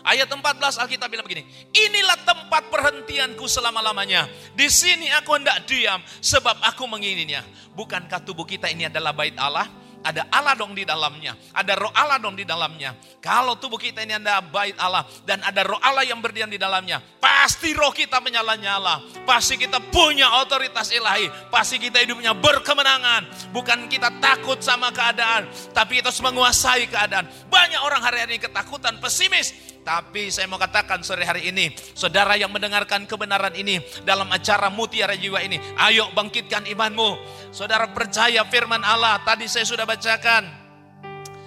Ayat 0.00 0.24
14 0.24 0.80
Alkitab 0.80 1.12
bilang 1.12 1.28
begini, 1.28 1.44
inilah 1.68 2.16
tempat 2.24 2.72
perhentianku 2.72 3.44
selama-lamanya. 3.44 4.24
Di 4.56 4.72
sini 4.72 5.12
aku 5.12 5.36
hendak 5.36 5.68
diam 5.68 6.00
sebab 6.24 6.64
aku 6.64 6.88
menginginnya. 6.88 7.44
Bukankah 7.76 8.24
tubuh 8.24 8.48
kita 8.48 8.72
ini 8.72 8.88
adalah 8.88 9.12
bait 9.12 9.36
Allah? 9.36 9.68
Ada 10.06 10.22
Allah 10.30 10.54
dong 10.54 10.70
di 10.70 10.86
dalamnya, 10.86 11.34
ada 11.50 11.74
roh 11.74 11.90
Allah 11.90 12.22
dong 12.22 12.38
di 12.38 12.46
dalamnya. 12.46 12.94
Kalau 13.18 13.58
tubuh 13.58 13.74
kita 13.74 14.06
ini 14.06 14.14
ada 14.14 14.38
bait 14.38 14.78
Allah 14.78 15.02
dan 15.26 15.42
ada 15.42 15.66
roh 15.66 15.82
Allah 15.82 16.06
yang 16.06 16.22
berdiam 16.22 16.46
di 16.46 16.54
dalamnya, 16.54 17.02
pasti 17.18 17.74
roh 17.74 17.90
kita 17.90 18.22
menyala-nyala. 18.22 19.02
Pasti 19.26 19.58
kita 19.58 19.82
punya 19.90 20.30
otoritas 20.38 20.94
ilahi, 20.94 21.26
pasti 21.50 21.82
kita 21.82 22.06
hidupnya 22.06 22.38
berkemenangan. 22.38 23.50
Bukan 23.50 23.90
kita 23.90 24.14
takut 24.22 24.62
sama 24.62 24.94
keadaan, 24.94 25.50
tapi 25.74 25.98
kita 25.98 26.14
harus 26.14 26.22
menguasai 26.22 26.86
keadaan. 26.86 27.26
Banyak 27.50 27.82
orang 27.82 27.98
hari 28.06 28.22
ini 28.30 28.38
ketakutan, 28.38 29.02
pesimis, 29.02 29.75
tapi 29.86 30.34
saya 30.34 30.50
mau 30.50 30.58
katakan 30.58 31.06
sore 31.06 31.22
hari 31.22 31.54
ini, 31.54 31.70
saudara 31.94 32.34
yang 32.34 32.50
mendengarkan 32.50 33.06
kebenaran 33.06 33.54
ini 33.54 33.78
dalam 34.02 34.26
acara 34.34 34.66
Mutiara 34.66 35.14
Jiwa 35.14 35.38
ini, 35.46 35.62
ayo 35.78 36.10
bangkitkan 36.10 36.66
imanmu. 36.66 37.14
Saudara 37.54 37.86
percaya 37.94 38.42
firman 38.50 38.82
Allah, 38.82 39.22
tadi 39.22 39.46
saya 39.46 39.62
sudah 39.62 39.86
bacakan. 39.86 40.42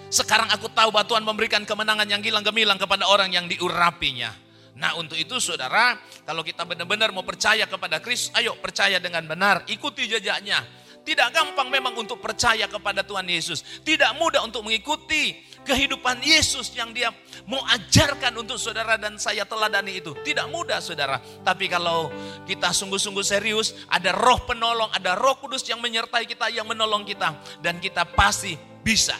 Sekarang 0.07 0.47
aku 0.55 0.71
tahu 0.71 0.87
bahwa 0.87 1.03
Tuhan 1.03 1.27
memberikan 1.27 1.67
kemenangan 1.67 2.07
yang 2.07 2.23
gilang 2.23 2.41
gemilang 2.41 2.79
kepada 2.79 3.11
orang 3.11 3.27
yang 3.27 3.43
diurapinya. 3.51 4.31
Nah 4.79 4.95
untuk 4.95 5.19
itu 5.19 5.35
saudara, 5.43 5.99
kalau 6.23 6.39
kita 6.39 6.63
benar-benar 6.63 7.11
mau 7.11 7.27
percaya 7.27 7.67
kepada 7.67 7.99
Kristus, 7.99 8.31
ayo 8.39 8.55
percaya 8.55 9.03
dengan 9.03 9.27
benar, 9.27 9.67
ikuti 9.67 10.07
jejaknya. 10.07 10.63
Tidak 11.09 11.33
gampang 11.33 11.73
memang 11.73 11.97
untuk 11.97 12.21
percaya 12.21 12.69
kepada 12.69 13.01
Tuhan 13.01 13.25
Yesus. 13.25 13.65
Tidak 13.81 14.13
mudah 14.21 14.45
untuk 14.45 14.61
mengikuti 14.61 15.41
kehidupan 15.65 16.21
Yesus 16.21 16.69
yang 16.77 16.93
dia 16.93 17.09
mau 17.49 17.65
ajarkan 17.65 18.29
untuk 18.37 18.61
saudara 18.61 18.93
dan 18.93 19.17
saya 19.17 19.41
teladani 19.41 19.97
itu. 19.97 20.13
Tidak 20.21 20.45
mudah 20.53 20.77
saudara. 20.77 21.17
Tapi 21.17 21.65
kalau 21.65 22.13
kita 22.45 22.69
sungguh-sungguh 22.69 23.25
serius, 23.25 23.73
ada 23.89 24.13
roh 24.13 24.37
penolong, 24.45 24.93
ada 24.93 25.17
roh 25.17 25.33
kudus 25.41 25.65
yang 25.65 25.81
menyertai 25.81 26.29
kita, 26.29 26.53
yang 26.53 26.69
menolong 26.69 27.01
kita. 27.01 27.33
Dan 27.57 27.81
kita 27.81 28.05
pasti 28.13 28.53
bisa. 28.85 29.17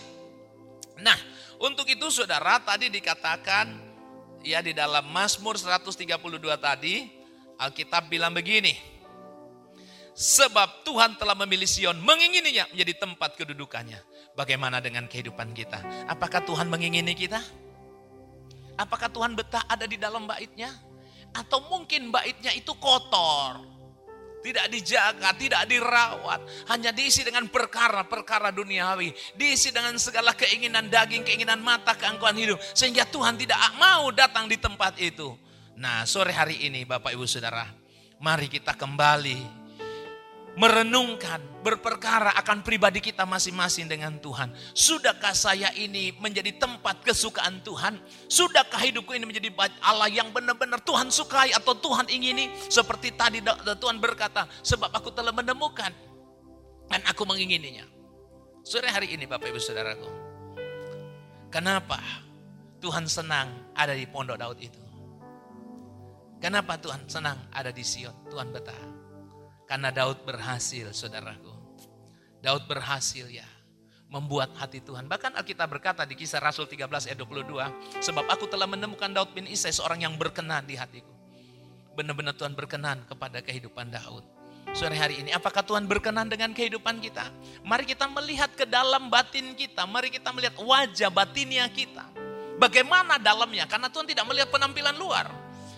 Nah, 1.02 1.18
untuk 1.58 1.90
itu 1.90 2.06
saudara 2.14 2.62
tadi 2.62 2.94
dikatakan 2.94 3.66
ya 4.46 4.62
di 4.62 4.78
dalam 4.78 5.10
Mazmur 5.10 5.58
132 5.58 6.06
tadi 6.62 7.10
Alkitab 7.58 8.14
bilang 8.14 8.38
begini. 8.38 8.99
Sebab 10.20 10.84
Tuhan 10.84 11.16
telah 11.16 11.32
memilih 11.32 11.64
Sion, 11.64 11.96
mengingininya 12.04 12.68
menjadi 12.76 13.08
tempat 13.08 13.40
kedudukannya. 13.40 14.04
Bagaimana 14.36 14.84
dengan 14.84 15.08
kehidupan 15.08 15.56
kita? 15.56 15.80
Apakah 16.12 16.44
Tuhan 16.44 16.68
mengingini 16.68 17.16
kita? 17.16 17.40
Apakah 18.76 19.08
Tuhan 19.08 19.32
betah 19.32 19.64
ada 19.72 19.88
di 19.88 19.96
dalam 19.96 20.28
baitnya? 20.28 20.76
Atau 21.32 21.64
mungkin 21.72 22.12
baitnya 22.12 22.52
itu 22.52 22.76
kotor? 22.76 23.64
Tidak 24.44 24.68
dijaga, 24.68 25.32
tidak 25.40 25.64
dirawat. 25.72 26.68
Hanya 26.68 26.92
diisi 26.92 27.24
dengan 27.24 27.48
perkara-perkara 27.48 28.52
duniawi. 28.52 29.16
Diisi 29.40 29.72
dengan 29.72 29.96
segala 29.96 30.36
keinginan 30.36 30.92
daging, 30.92 31.24
keinginan 31.24 31.64
mata, 31.64 31.96
keangkuhan 31.96 32.36
hidup. 32.36 32.60
Sehingga 32.76 33.08
Tuhan 33.08 33.40
tidak 33.40 33.60
mau 33.80 34.12
datang 34.12 34.52
di 34.52 34.60
tempat 34.60 35.00
itu. 35.00 35.32
Nah 35.80 36.04
sore 36.04 36.36
hari 36.36 36.68
ini 36.68 36.84
Bapak 36.84 37.16
Ibu 37.16 37.24
Saudara. 37.24 37.68
Mari 38.20 38.52
kita 38.52 38.76
kembali 38.76 39.59
merenungkan, 40.60 41.40
berperkara 41.64 42.36
akan 42.36 42.68
pribadi 42.68 43.00
kita 43.00 43.24
masing-masing 43.24 43.88
dengan 43.88 44.20
Tuhan. 44.20 44.52
Sudahkah 44.76 45.32
saya 45.32 45.72
ini 45.72 46.12
menjadi 46.20 46.52
tempat 46.60 47.00
kesukaan 47.00 47.64
Tuhan? 47.64 47.96
Sudahkah 48.28 48.84
hidupku 48.84 49.16
ini 49.16 49.24
menjadi 49.24 49.56
Allah 49.80 50.12
yang 50.12 50.36
benar-benar 50.36 50.84
Tuhan 50.84 51.08
sukai 51.08 51.56
atau 51.56 51.80
Tuhan 51.80 52.12
ingini? 52.12 52.52
Seperti 52.68 53.16
tadi 53.16 53.40
Tuhan 53.80 54.04
berkata, 54.04 54.52
sebab 54.60 54.92
aku 54.92 55.16
telah 55.16 55.32
menemukan 55.32 55.96
dan 56.92 57.02
aku 57.08 57.24
mengingininya. 57.24 57.88
Sore 58.60 58.92
hari 58.92 59.16
ini 59.16 59.24
Bapak 59.24 59.48
Ibu 59.56 59.64
Saudaraku. 59.64 60.12
Kenapa 61.48 62.04
Tuhan 62.84 63.08
senang 63.08 63.72
ada 63.72 63.96
di 63.96 64.04
pondok 64.04 64.36
Daud 64.36 64.60
itu? 64.60 64.84
Kenapa 66.44 66.76
Tuhan 66.76 67.08
senang 67.08 67.48
ada 67.56 67.72
di 67.72 67.84
Sion? 67.84 68.12
Tuhan 68.28 68.52
betah. 68.52 68.99
Karena 69.70 69.94
Daud 69.94 70.26
berhasil, 70.26 70.90
saudaraku. 70.98 71.54
Daud 72.42 72.66
berhasil 72.66 73.30
ya 73.30 73.46
membuat 74.10 74.58
hati 74.58 74.82
Tuhan. 74.82 75.06
Bahkan 75.06 75.38
Alkitab 75.38 75.70
berkata 75.70 76.02
di 76.10 76.18
kisah 76.18 76.42
Rasul 76.42 76.66
13 76.66 76.90
ayat 77.14 77.20
22, 77.22 78.02
sebab 78.02 78.26
aku 78.26 78.50
telah 78.50 78.66
menemukan 78.66 79.14
Daud 79.14 79.30
bin 79.38 79.46
Isai 79.46 79.70
seorang 79.70 80.02
yang 80.02 80.18
berkenan 80.18 80.66
di 80.66 80.74
hatiku. 80.74 81.14
Benar-benar 81.94 82.34
Tuhan 82.34 82.58
berkenan 82.58 83.06
kepada 83.06 83.46
kehidupan 83.46 83.94
Daud. 83.94 84.26
Sore 84.74 84.98
hari 84.98 85.22
ini, 85.22 85.30
apakah 85.34 85.62
Tuhan 85.62 85.86
berkenan 85.86 86.30
dengan 86.30 86.54
kehidupan 86.54 87.02
kita? 87.02 87.30
Mari 87.66 87.90
kita 87.90 88.10
melihat 88.10 88.50
ke 88.54 88.66
dalam 88.66 89.10
batin 89.10 89.54
kita, 89.54 89.86
mari 89.86 90.10
kita 90.10 90.34
melihat 90.34 90.58
wajah 90.62 91.10
batinnya 91.14 91.70
kita. 91.70 92.06
Bagaimana 92.58 93.22
dalamnya? 93.22 93.70
Karena 93.70 93.90
Tuhan 93.90 94.10
tidak 94.10 94.26
melihat 94.30 94.50
penampilan 94.50 94.98
luar. 94.98 95.30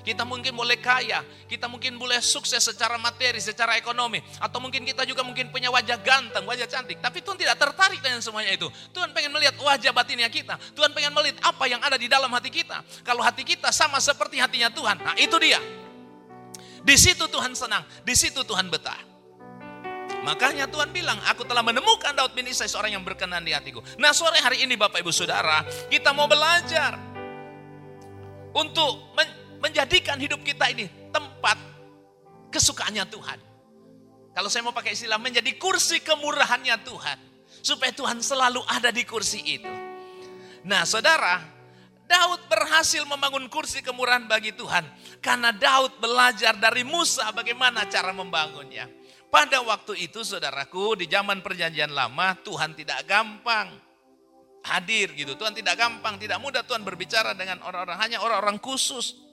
Kita 0.01 0.25
mungkin 0.25 0.57
boleh 0.57 0.81
kaya, 0.81 1.21
kita 1.45 1.69
mungkin 1.69 1.95
boleh 2.01 2.17
sukses 2.19 2.61
secara 2.61 2.97
materi, 2.97 3.37
secara 3.37 3.77
ekonomi, 3.77 4.17
atau 4.41 4.57
mungkin 4.57 4.81
kita 4.81 5.05
juga 5.05 5.21
mungkin 5.21 5.53
punya 5.53 5.69
wajah 5.69 6.01
ganteng, 6.01 6.43
wajah 6.45 6.65
cantik. 6.65 6.97
Tapi 6.97 7.21
Tuhan 7.21 7.37
tidak 7.37 7.57
tertarik 7.61 8.01
dengan 8.01 8.17
semuanya 8.19 8.57
itu. 8.57 8.67
Tuhan 8.91 9.13
pengen 9.13 9.29
melihat 9.29 9.55
wajah 9.61 9.93
batinnya 9.93 10.29
kita. 10.29 10.57
Tuhan 10.73 10.89
pengen 10.91 11.13
melihat 11.13 11.37
apa 11.45 11.63
yang 11.69 11.81
ada 11.85 11.95
di 12.01 12.09
dalam 12.09 12.33
hati 12.33 12.49
kita. 12.49 12.81
Kalau 13.05 13.21
hati 13.21 13.45
kita 13.45 13.69
sama 13.69 14.01
seperti 14.01 14.41
hatinya 14.41 14.73
Tuhan, 14.73 14.97
nah 15.05 15.15
itu 15.17 15.37
dia. 15.37 15.61
Di 16.81 16.97
situ 16.97 17.29
Tuhan 17.29 17.53
senang, 17.53 17.85
di 18.01 18.17
situ 18.17 18.41
Tuhan 18.41 18.65
betah. 18.73 18.97
Makanya 20.21 20.69
Tuhan 20.69 20.93
bilang, 20.93 21.17
aku 21.25 21.45
telah 21.49 21.65
menemukan 21.65 22.13
Daud 22.13 22.37
bin 22.37 22.45
Isai 22.45 22.69
seorang 22.69 22.93
yang 22.93 23.01
berkenan 23.01 23.41
di 23.41 23.57
hatiku. 23.57 23.81
Nah 23.97 24.13
sore 24.13 24.37
hari 24.37 24.61
ini 24.61 24.77
Bapak 24.77 25.01
Ibu 25.01 25.09
Saudara, 25.09 25.65
kita 25.89 26.13
mau 26.13 26.29
belajar 26.29 26.93
untuk 28.53 29.17
menjadikan 29.61 30.17
hidup 30.17 30.41
kita 30.41 30.67
ini 30.73 30.89
tempat 31.13 31.55
kesukaannya 32.49 33.05
Tuhan. 33.07 33.39
Kalau 34.31 34.49
saya 34.49 34.65
mau 34.65 34.75
pakai 34.75 34.97
istilah 34.97 35.21
menjadi 35.21 35.55
kursi 35.55 36.01
kemurahannya 36.01 36.75
Tuhan. 36.83 37.19
Supaya 37.61 37.93
Tuhan 37.93 38.25
selalu 38.25 38.63
ada 38.65 38.89
di 38.89 39.05
kursi 39.05 39.37
itu. 39.43 39.69
Nah 40.65 40.81
saudara, 40.81 41.45
Daud 42.09 42.41
berhasil 42.49 43.05
membangun 43.05 43.45
kursi 43.51 43.85
kemurahan 43.85 44.25
bagi 44.25 44.55
Tuhan. 44.55 44.81
Karena 45.21 45.53
Daud 45.53 46.01
belajar 46.01 46.57
dari 46.57 46.81
Musa 46.81 47.29
bagaimana 47.35 47.85
cara 47.85 48.15
membangunnya. 48.15 48.89
Pada 49.31 49.63
waktu 49.63 50.09
itu 50.09 50.25
saudaraku 50.25 50.99
di 50.99 51.05
zaman 51.07 51.39
perjanjian 51.39 51.95
lama 51.95 52.35
Tuhan 52.43 52.75
tidak 52.75 53.07
gampang 53.07 53.71
hadir 54.65 55.13
gitu. 55.15 55.39
Tuhan 55.39 55.55
tidak 55.55 55.77
gampang, 55.77 56.17
tidak 56.19 56.39
mudah 56.41 56.65
Tuhan 56.67 56.83
berbicara 56.83 57.31
dengan 57.37 57.63
orang-orang 57.63 57.99
hanya 57.99 58.17
orang-orang 58.23 58.59
khusus 58.59 59.30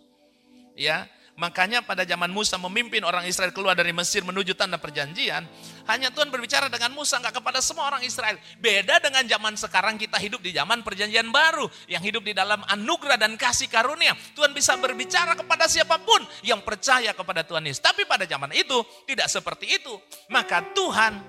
ya 0.79 1.11
makanya 1.39 1.83
pada 1.83 2.07
zaman 2.07 2.31
Musa 2.31 2.55
memimpin 2.59 3.03
orang 3.03 3.27
Israel 3.27 3.51
keluar 3.51 3.75
dari 3.75 3.91
Mesir 3.91 4.23
menuju 4.23 4.55
tanda 4.55 4.79
perjanjian 4.79 5.47
hanya 5.89 6.13
Tuhan 6.13 6.29
berbicara 6.29 6.69
dengan 6.69 6.93
Musa 6.93 7.17
nggak 7.17 7.41
kepada 7.41 7.65
semua 7.65 7.89
orang 7.89 8.05
Israel. 8.05 8.37
Beda 8.61 9.01
dengan 9.01 9.25
zaman 9.25 9.57
sekarang 9.57 9.97
kita 9.97 10.21
hidup 10.21 10.45
di 10.45 10.53
zaman 10.53 10.85
perjanjian 10.85 11.33
baru 11.33 11.65
yang 11.89 12.05
hidup 12.05 12.29
di 12.29 12.37
dalam 12.37 12.61
anugerah 12.69 13.17
dan 13.17 13.41
kasih 13.41 13.73
karunia. 13.73 14.13
Tuhan 14.37 14.53
bisa 14.53 14.77
berbicara 14.77 15.33
kepada 15.33 15.65
siapa 15.65 15.97
pun 16.05 16.21
yang 16.45 16.61
percaya 16.61 17.17
kepada 17.17 17.41
Tuhan 17.41 17.65
Yesus. 17.65 17.81
Tapi 17.81 18.05
pada 18.05 18.29
zaman 18.29 18.53
itu 18.53 18.85
tidak 19.09 19.33
seperti 19.33 19.81
itu. 19.81 19.97
Maka 20.29 20.61
Tuhan 20.77 21.25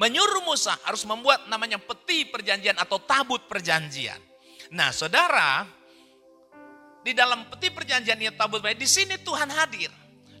menyuruh 0.00 0.40
Musa 0.48 0.72
harus 0.88 1.04
membuat 1.04 1.44
namanya 1.52 1.76
peti 1.76 2.24
perjanjian 2.24 2.80
atau 2.80 2.96
tabut 3.04 3.44
perjanjian. 3.44 4.16
Nah 4.72 4.88
saudara 4.88 5.68
di 7.00 7.16
dalam 7.16 7.48
peti 7.48 7.72
perjanjian 7.72 8.20
yang 8.20 8.36
tabut 8.36 8.60
baik, 8.60 8.76
di 8.76 8.88
sini 8.88 9.16
Tuhan 9.20 9.48
hadir. 9.48 9.88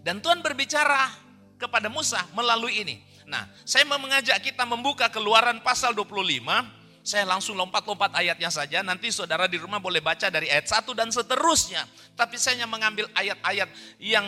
Dan 0.00 0.24
Tuhan 0.24 0.40
berbicara 0.40 1.12
kepada 1.60 1.92
Musa 1.92 2.24
melalui 2.32 2.80
ini. 2.80 2.96
Nah, 3.28 3.46
saya 3.68 3.84
mau 3.84 4.00
mengajak 4.00 4.40
kita 4.40 4.64
membuka 4.64 5.12
keluaran 5.12 5.60
pasal 5.60 5.92
25. 5.92 6.80
Saya 7.00 7.24
langsung 7.24 7.56
lompat-lompat 7.56 8.12
ayatnya 8.16 8.48
saja. 8.52 8.80
Nanti 8.80 9.12
saudara 9.12 9.48
di 9.48 9.56
rumah 9.56 9.80
boleh 9.80 10.00
baca 10.04 10.28
dari 10.28 10.48
ayat 10.48 10.68
1 10.68 10.92
dan 10.92 11.08
seterusnya. 11.12 11.84
Tapi 12.16 12.36
saya 12.36 12.60
hanya 12.60 12.68
mengambil 12.68 13.08
ayat-ayat 13.16 13.68
yang 14.00 14.24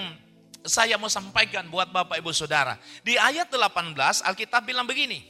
saya 0.62 0.96
mau 0.96 1.10
sampaikan 1.10 1.66
buat 1.68 1.90
Bapak 1.90 2.22
Ibu 2.22 2.30
Saudara. 2.30 2.78
Di 3.02 3.18
ayat 3.18 3.50
18 3.50 4.22
Alkitab 4.24 4.62
bilang 4.64 4.86
begini. 4.86 5.20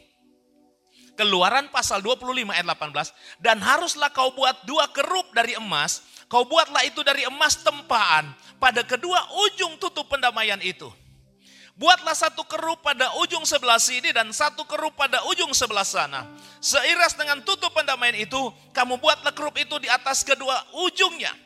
Keluaran 1.16 1.68
pasal 1.72 2.04
25 2.04 2.52
ayat 2.52 2.66
18. 2.68 3.40
Dan 3.40 3.58
haruslah 3.64 4.12
kau 4.12 4.32
buat 4.36 4.64
dua 4.68 4.88
kerup 4.92 5.32
dari 5.32 5.56
emas 5.56 6.11
Kau 6.32 6.48
buatlah 6.48 6.88
itu 6.88 7.04
dari 7.04 7.28
emas 7.28 7.60
tempaan 7.60 8.32
pada 8.56 8.80
kedua 8.80 9.20
ujung 9.44 9.76
tutup 9.76 10.08
pendamaian 10.08 10.56
itu. 10.64 10.88
Buatlah 11.76 12.16
satu 12.16 12.40
kerup 12.48 12.80
pada 12.80 13.12
ujung 13.20 13.44
sebelah 13.44 13.76
sini 13.76 14.16
dan 14.16 14.32
satu 14.32 14.64
kerup 14.64 14.96
pada 14.96 15.20
ujung 15.28 15.52
sebelah 15.52 15.84
sana. 15.84 16.24
Seiras 16.56 17.20
dengan 17.20 17.44
tutup 17.44 17.76
pendamaian 17.76 18.16
itu, 18.16 18.48
kamu 18.72 18.96
buatlah 18.96 19.36
kerup 19.36 19.60
itu 19.60 19.76
di 19.76 19.92
atas 19.92 20.24
kedua 20.24 20.56
ujungnya. 20.80 21.36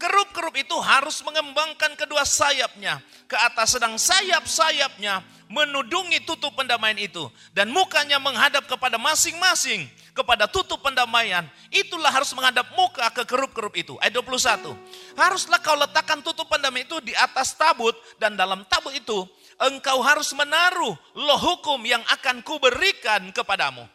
Kerup-kerup 0.00 0.56
itu 0.56 0.72
harus 0.80 1.20
mengembangkan 1.20 1.92
kedua 1.92 2.24
sayapnya 2.24 3.04
ke 3.28 3.36
atas 3.36 3.76
sedang 3.76 4.00
sayap-sayapnya 4.00 5.20
menudungi 5.52 6.24
tutup 6.24 6.56
pendamaian 6.56 6.96
itu. 6.96 7.28
Dan 7.52 7.68
mukanya 7.68 8.16
menghadap 8.16 8.64
kepada 8.64 8.96
masing-masing 8.96 9.84
kepada 10.12 10.50
tutup 10.50 10.82
pendamaian, 10.82 11.46
itulah 11.70 12.10
harus 12.10 12.34
menghadap 12.34 12.66
muka 12.74 13.06
ke 13.14 13.22
kerup-kerup 13.24 13.74
itu. 13.78 13.94
Ayat 14.02 14.18
21. 14.18 14.74
Haruslah 15.14 15.60
kau 15.62 15.78
letakkan 15.78 16.20
tutup 16.20 16.50
pendamaian 16.50 16.84
itu 16.84 16.98
di 17.00 17.14
atas 17.14 17.54
tabut 17.54 17.94
dan 18.18 18.34
dalam 18.34 18.66
tabut 18.66 18.92
itu 18.92 19.24
engkau 19.60 20.00
harus 20.02 20.32
menaruh 20.34 20.96
loh 21.14 21.40
hukum 21.40 21.78
yang 21.86 22.02
akan 22.10 22.42
kuberikan 22.42 23.30
kepadamu. 23.30 23.86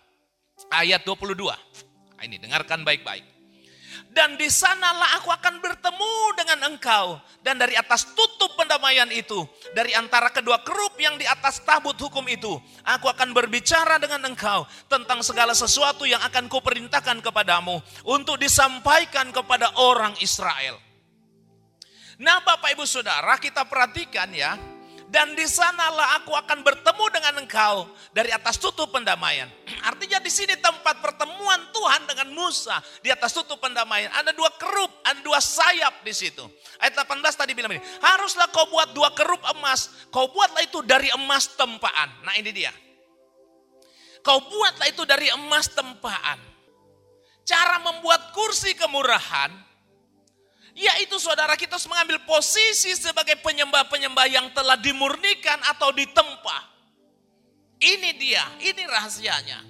Ayat 0.72 1.04
22. 1.04 1.36
Nah, 2.16 2.24
ini 2.24 2.40
dengarkan 2.40 2.88
baik-baik 2.88 3.35
dan 4.12 4.40
di 4.40 4.48
sanalah 4.48 5.20
aku 5.20 5.30
akan 5.32 5.60
bertemu 5.60 6.16
dengan 6.40 6.60
engkau. 6.72 7.20
Dan 7.46 7.62
dari 7.62 7.78
atas 7.78 8.10
tutup 8.18 8.58
pendamaian 8.58 9.06
itu, 9.14 9.46
dari 9.78 9.94
antara 9.94 10.34
kedua 10.34 10.66
kerup 10.66 10.98
yang 10.98 11.20
di 11.20 11.28
atas 11.30 11.62
tabut 11.62 11.94
hukum 12.00 12.26
itu, 12.26 12.58
aku 12.82 13.06
akan 13.06 13.32
berbicara 13.32 14.02
dengan 14.02 14.26
engkau 14.26 14.66
tentang 14.90 15.22
segala 15.22 15.54
sesuatu 15.54 16.10
yang 16.10 16.20
akan 16.26 16.50
kuperintahkan 16.50 17.22
kepadamu 17.22 17.78
untuk 18.08 18.42
disampaikan 18.42 19.30
kepada 19.30 19.78
orang 19.78 20.18
Israel. 20.24 20.82
Nah 22.16 22.40
Bapak 22.42 22.72
Ibu 22.74 22.88
Saudara 22.88 23.36
kita 23.38 23.68
perhatikan 23.68 24.32
ya, 24.32 24.56
dan 25.06 25.38
di 25.38 25.46
sanalah 25.46 26.18
aku 26.22 26.34
akan 26.34 26.66
bertemu 26.66 27.06
dengan 27.14 27.34
engkau 27.46 27.86
dari 28.10 28.34
atas 28.34 28.58
tutup 28.58 28.90
pendamaian. 28.90 29.46
Artinya 29.90 30.18
di 30.18 30.32
sini 30.34 30.58
tempat 30.58 30.98
pertemuan 30.98 31.62
Tuhan 31.70 32.10
dengan 32.10 32.34
Musa 32.34 32.82
di 33.06 33.14
atas 33.14 33.30
tutup 33.30 33.62
pendamaian. 33.62 34.10
Ada 34.12 34.34
dua 34.34 34.50
kerup, 34.58 34.90
ada 35.06 35.22
dua 35.22 35.38
sayap 35.38 36.02
di 36.02 36.14
situ. 36.14 36.42
Ayat 36.82 36.98
18 37.06 37.22
tadi 37.38 37.54
bilang 37.54 37.78
ini, 37.78 37.82
haruslah 38.02 38.50
kau 38.50 38.66
buat 38.68 38.92
dua 38.98 39.14
kerup 39.14 39.42
emas. 39.54 40.10
Kau 40.10 40.28
buatlah 40.34 40.66
itu 40.66 40.82
dari 40.82 41.14
emas 41.14 41.54
tempaan. 41.54 42.10
Nah 42.26 42.34
ini 42.42 42.50
dia. 42.50 42.74
Kau 44.26 44.42
buatlah 44.42 44.90
itu 44.90 45.06
dari 45.06 45.30
emas 45.30 45.70
tempaan. 45.70 46.42
Cara 47.46 47.78
membuat 47.78 48.34
kursi 48.34 48.74
kemurahan 48.74 49.54
yaitu 50.76 51.16
saudara 51.24 51.56
kita 51.56 51.80
harus 51.80 51.88
mengambil 51.88 52.20
posisi 52.28 52.92
sebagai 53.00 53.40
penyembah-penyembah 53.40 54.28
yang 54.28 54.52
telah 54.52 54.76
dimurnikan 54.76 55.56
atau 55.72 55.96
ditempa. 55.96 56.76
Ini 57.80 58.12
dia, 58.20 58.44
ini 58.60 58.84
rahasianya. 58.84 59.64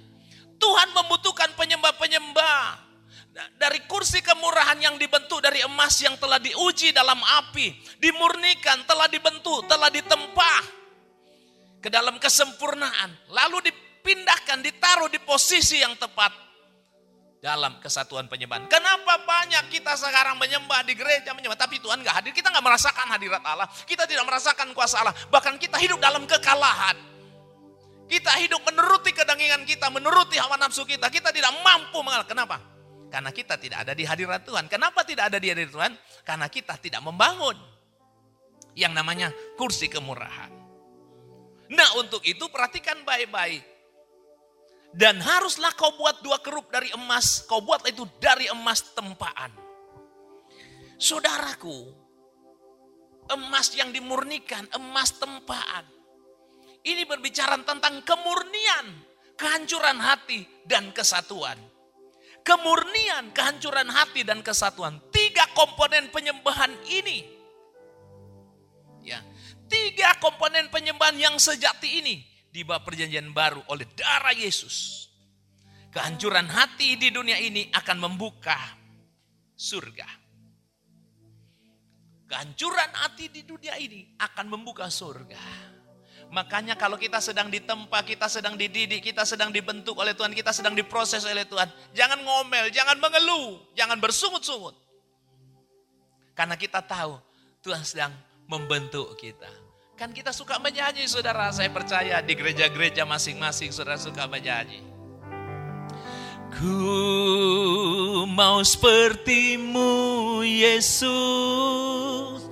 Tuhan 0.58 0.88
membutuhkan 0.90 1.54
penyembah-penyembah 1.54 2.86
dari 3.54 3.86
kursi 3.86 4.18
kemurahan 4.24 4.82
yang 4.82 4.96
dibentuk 4.98 5.38
dari 5.38 5.62
emas 5.62 5.94
yang 6.02 6.18
telah 6.18 6.42
diuji 6.42 6.90
dalam 6.90 7.22
api, 7.22 7.70
dimurnikan, 8.02 8.82
telah 8.88 9.06
dibentuk, 9.06 9.68
telah 9.70 9.92
ditempa 9.92 10.54
ke 11.78 11.88
dalam 11.92 12.18
kesempurnaan, 12.18 13.30
lalu 13.30 13.70
dipindahkan, 13.70 14.58
ditaruh 14.58 15.06
di 15.12 15.22
posisi 15.22 15.78
yang 15.78 15.94
tepat 15.94 16.45
dalam 17.40 17.78
kesatuan 17.78 18.26
penyembahan. 18.26 18.66
Kenapa 18.66 19.22
banyak 19.22 19.68
kita 19.70 19.94
sekarang 19.94 20.40
menyembah 20.40 20.82
di 20.82 20.96
gereja 20.96 21.36
menyembah, 21.36 21.58
tapi 21.58 21.78
Tuhan 21.78 22.00
nggak 22.00 22.14
hadir. 22.22 22.32
Kita 22.32 22.48
nggak 22.50 22.64
merasakan 22.64 23.06
hadirat 23.12 23.42
Allah, 23.44 23.68
kita 23.84 24.08
tidak 24.08 24.24
merasakan 24.24 24.72
kuasa 24.72 25.04
Allah, 25.04 25.14
bahkan 25.28 25.54
kita 25.60 25.76
hidup 25.76 26.00
dalam 26.00 26.24
kekalahan. 26.24 26.96
Kita 28.06 28.38
hidup 28.38 28.62
menuruti 28.62 29.10
kedangingan 29.10 29.66
kita, 29.66 29.90
menuruti 29.90 30.38
hawa 30.38 30.54
nafsu 30.54 30.86
kita. 30.86 31.10
Kita 31.10 31.34
tidak 31.34 31.50
mampu 31.66 31.98
mengalah. 32.06 32.22
Kenapa? 32.22 32.62
Karena 33.10 33.34
kita 33.34 33.58
tidak 33.58 33.82
ada 33.82 33.98
di 33.98 34.06
hadirat 34.06 34.46
Tuhan. 34.46 34.70
Kenapa 34.70 35.02
tidak 35.02 35.34
ada 35.34 35.42
di 35.42 35.50
hadirat 35.50 35.72
Tuhan? 35.74 35.92
Karena 36.22 36.46
kita 36.46 36.78
tidak 36.78 37.02
membangun. 37.02 37.58
Yang 38.78 38.92
namanya 38.94 39.28
kursi 39.58 39.90
kemurahan. 39.90 40.54
Nah 41.74 41.98
untuk 41.98 42.22
itu 42.22 42.46
perhatikan 42.46 43.02
baik-baik. 43.02 43.75
Dan 44.96 45.20
haruslah 45.20 45.76
kau 45.76 45.92
buat 46.00 46.24
dua 46.24 46.40
kerup 46.40 46.72
dari 46.72 46.88
emas. 46.96 47.44
Kau 47.44 47.60
buat 47.60 47.84
itu 47.84 48.08
dari 48.16 48.48
emas 48.48 48.80
tempaan. 48.96 49.52
Saudaraku, 50.96 51.92
emas 53.28 53.76
yang 53.76 53.92
dimurnikan, 53.92 54.64
emas 54.72 55.12
tempaan 55.20 55.84
ini 56.86 57.02
berbicara 57.02 57.58
tentang 57.66 57.98
kemurnian, 58.06 58.86
kehancuran 59.34 59.98
hati 59.98 60.46
dan 60.70 60.94
kesatuan. 60.94 61.58
Kemurnian, 62.46 63.34
kehancuran 63.34 63.90
hati 63.90 64.22
dan 64.22 64.38
kesatuan. 64.38 65.02
Tiga 65.10 65.50
komponen 65.50 66.06
penyembahan 66.14 66.70
ini. 66.86 67.26
Ya, 69.02 69.18
tiga 69.66 70.14
komponen 70.22 70.70
penyembahan 70.70 71.18
yang 71.18 71.34
sejati 71.42 72.06
ini 72.06 72.22
di 72.56 72.64
bawah 72.64 72.80
perjanjian 72.80 73.36
baru 73.36 73.60
oleh 73.68 73.84
darah 73.92 74.32
Yesus. 74.32 75.04
Kehancuran 75.92 76.48
hati 76.48 76.96
di 76.96 77.12
dunia 77.12 77.36
ini 77.36 77.68
akan 77.68 78.00
membuka 78.00 78.56
surga. 79.52 80.08
Kehancuran 82.24 82.90
hati 82.96 83.28
di 83.28 83.44
dunia 83.44 83.76
ini 83.76 84.16
akan 84.16 84.48
membuka 84.48 84.88
surga. 84.88 85.76
Makanya 86.32 86.74
kalau 86.74 86.96
kita 86.98 87.20
sedang 87.20 87.52
ditempa, 87.52 88.02
kita 88.02 88.26
sedang 88.26 88.58
dididik, 88.58 89.04
kita 89.04 89.22
sedang 89.22 89.52
dibentuk 89.52 89.94
oleh 89.94 90.16
Tuhan, 90.16 90.32
kita 90.34 90.50
sedang 90.50 90.72
diproses 90.74 91.22
oleh 91.28 91.46
Tuhan. 91.46 91.70
Jangan 91.94 92.18
ngomel, 92.24 92.72
jangan 92.72 92.98
mengeluh, 92.98 93.62
jangan 93.78 94.00
bersungut-sungut. 94.00 94.74
Karena 96.34 96.58
kita 96.58 96.82
tahu 96.82 97.20
Tuhan 97.62 97.86
sedang 97.86 98.12
membentuk 98.50 99.14
kita. 99.16 99.65
Kan 99.96 100.12
kita 100.12 100.28
suka 100.28 100.60
menyanyi 100.60 101.08
saudara, 101.08 101.48
saya 101.56 101.72
percaya 101.72 102.20
di 102.20 102.36
gereja-gereja 102.36 103.08
masing-masing 103.08 103.72
saudara 103.72 103.96
suka 103.96 104.28
menyanyi. 104.28 104.84
Ku 106.52 108.28
mau 108.28 108.60
sepertimu 108.60 110.44
Yesus 110.44 112.44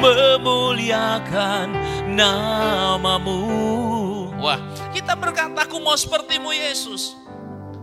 memuliakan 0.00 1.68
namamu. 2.16 3.40
Wah, 4.40 4.56
kita 4.96 5.12
berkata 5.14 5.68
aku 5.68 5.76
mau 5.84 5.94
sepertimu 5.94 6.50
Yesus. 6.56 7.12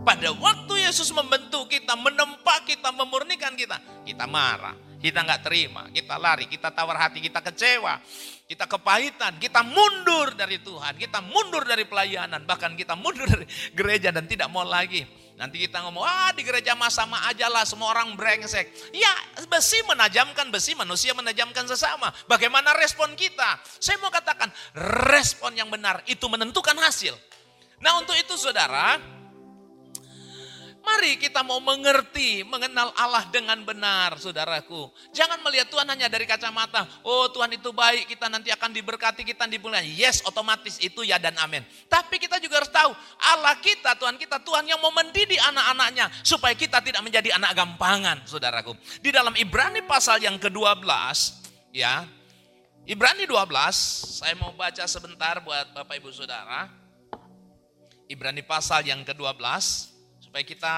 Pada 0.02 0.34
waktu 0.34 0.88
Yesus 0.88 1.14
membentuk 1.14 1.70
kita, 1.70 1.94
menempa 2.00 2.64
kita, 2.66 2.90
memurnikan 2.96 3.54
kita, 3.54 3.78
kita 4.08 4.26
marah 4.26 4.88
kita 4.98 5.22
nggak 5.22 5.42
terima, 5.46 5.86
kita 5.94 6.18
lari, 6.18 6.50
kita 6.50 6.74
tawar 6.74 6.98
hati, 6.98 7.22
kita 7.22 7.38
kecewa, 7.38 8.02
kita 8.50 8.66
kepahitan, 8.66 9.38
kita 9.38 9.62
mundur 9.62 10.34
dari 10.34 10.58
Tuhan, 10.58 10.98
kita 10.98 11.22
mundur 11.22 11.62
dari 11.70 11.86
pelayanan, 11.86 12.42
bahkan 12.50 12.74
kita 12.74 12.98
mundur 12.98 13.30
dari 13.30 13.46
gereja 13.78 14.10
dan 14.10 14.26
tidak 14.26 14.50
mau 14.50 14.66
lagi. 14.66 15.06
Nanti 15.38 15.62
kita 15.62 15.86
ngomong, 15.86 16.02
ah 16.02 16.34
di 16.34 16.42
gereja 16.42 16.74
mah 16.74 16.90
sama 16.90 17.30
aja 17.30 17.46
lah, 17.46 17.62
semua 17.62 17.94
orang 17.94 18.18
brengsek. 18.18 18.74
Ya 18.90 19.14
besi 19.46 19.78
menajamkan 19.86 20.50
besi, 20.50 20.74
manusia 20.74 21.14
menajamkan 21.14 21.70
sesama. 21.70 22.10
Bagaimana 22.26 22.74
respon 22.74 23.14
kita? 23.14 23.62
Saya 23.78 24.02
mau 24.02 24.10
katakan, 24.10 24.50
respon 25.14 25.54
yang 25.54 25.70
benar 25.70 26.02
itu 26.10 26.26
menentukan 26.26 26.74
hasil. 26.82 27.14
Nah 27.78 28.02
untuk 28.02 28.18
itu 28.18 28.34
saudara, 28.34 28.98
Mari 30.88 31.20
kita 31.20 31.44
mau 31.44 31.60
mengerti, 31.60 32.48
mengenal 32.48 32.96
Allah 32.96 33.28
dengan 33.28 33.60
benar, 33.68 34.16
saudaraku. 34.16 34.88
Jangan 35.12 35.44
melihat 35.44 35.68
Tuhan 35.68 35.84
hanya 35.84 36.08
dari 36.08 36.24
kacamata, 36.24 36.88
oh 37.04 37.28
Tuhan 37.28 37.52
itu 37.60 37.76
baik, 37.76 38.08
kita 38.08 38.32
nanti 38.32 38.56
akan 38.56 38.72
diberkati, 38.72 39.28
kita 39.28 39.52
dimuliakan. 39.52 39.84
Yes, 39.84 40.24
otomatis 40.24 40.80
itu 40.80 41.04
ya 41.04 41.20
dan 41.20 41.36
amin. 41.44 41.68
Tapi 41.92 42.16
kita 42.16 42.40
juga 42.40 42.64
harus 42.64 42.72
tahu, 42.72 42.96
Allah 43.20 43.60
kita, 43.60 44.00
Tuhan 44.00 44.16
kita, 44.16 44.40
Tuhan 44.40 44.64
yang 44.64 44.80
mau 44.80 44.96
mendidik 44.96 45.36
anak-anaknya, 45.44 46.08
supaya 46.24 46.56
kita 46.56 46.80
tidak 46.80 47.04
menjadi 47.04 47.36
anak 47.36 47.52
gampangan, 47.52 48.24
saudaraku. 48.24 48.72
Di 49.04 49.12
dalam 49.12 49.36
Ibrani 49.36 49.84
pasal 49.84 50.24
yang 50.24 50.40
ke-12, 50.40 50.88
ya, 51.76 52.08
Ibrani 52.88 53.28
12, 53.28 53.44
saya 54.24 54.40
mau 54.40 54.56
baca 54.56 54.88
sebentar 54.88 55.44
buat 55.44 55.68
Bapak 55.76 56.00
Ibu 56.00 56.16
Saudara. 56.16 56.72
Ibrani 58.08 58.40
pasal 58.40 58.88
yang 58.88 59.04
ke-12, 59.04 59.36
Supaya 60.28 60.44
kita 60.44 60.74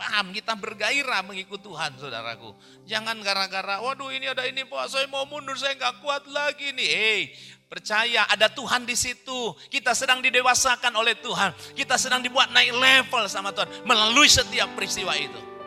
paham, 0.00 0.32
kita 0.32 0.56
bergairah 0.56 1.20
mengikut 1.26 1.60
Tuhan 1.60 2.00
saudaraku. 2.00 2.56
Jangan 2.88 3.20
gara-gara, 3.20 3.84
waduh 3.84 4.08
ini 4.08 4.30
ada 4.30 4.48
ini 4.48 4.64
Pak, 4.64 4.88
saya 4.88 5.04
mau 5.12 5.28
mundur, 5.28 5.58
saya 5.60 5.76
nggak 5.76 6.00
kuat 6.00 6.24
lagi 6.32 6.72
nih. 6.72 6.88
Hei, 6.88 7.20
percaya 7.68 8.24
ada 8.24 8.48
Tuhan 8.48 8.88
di 8.88 8.96
situ. 8.96 9.52
Kita 9.68 9.92
sedang 9.92 10.24
didewasakan 10.24 10.96
oleh 10.96 11.18
Tuhan. 11.20 11.52
Kita 11.76 12.00
sedang 12.00 12.24
dibuat 12.24 12.48
naik 12.54 12.72
level 12.72 13.28
sama 13.28 13.52
Tuhan 13.52 13.68
melalui 13.84 14.30
setiap 14.30 14.72
peristiwa 14.72 15.12
itu. 15.18 15.57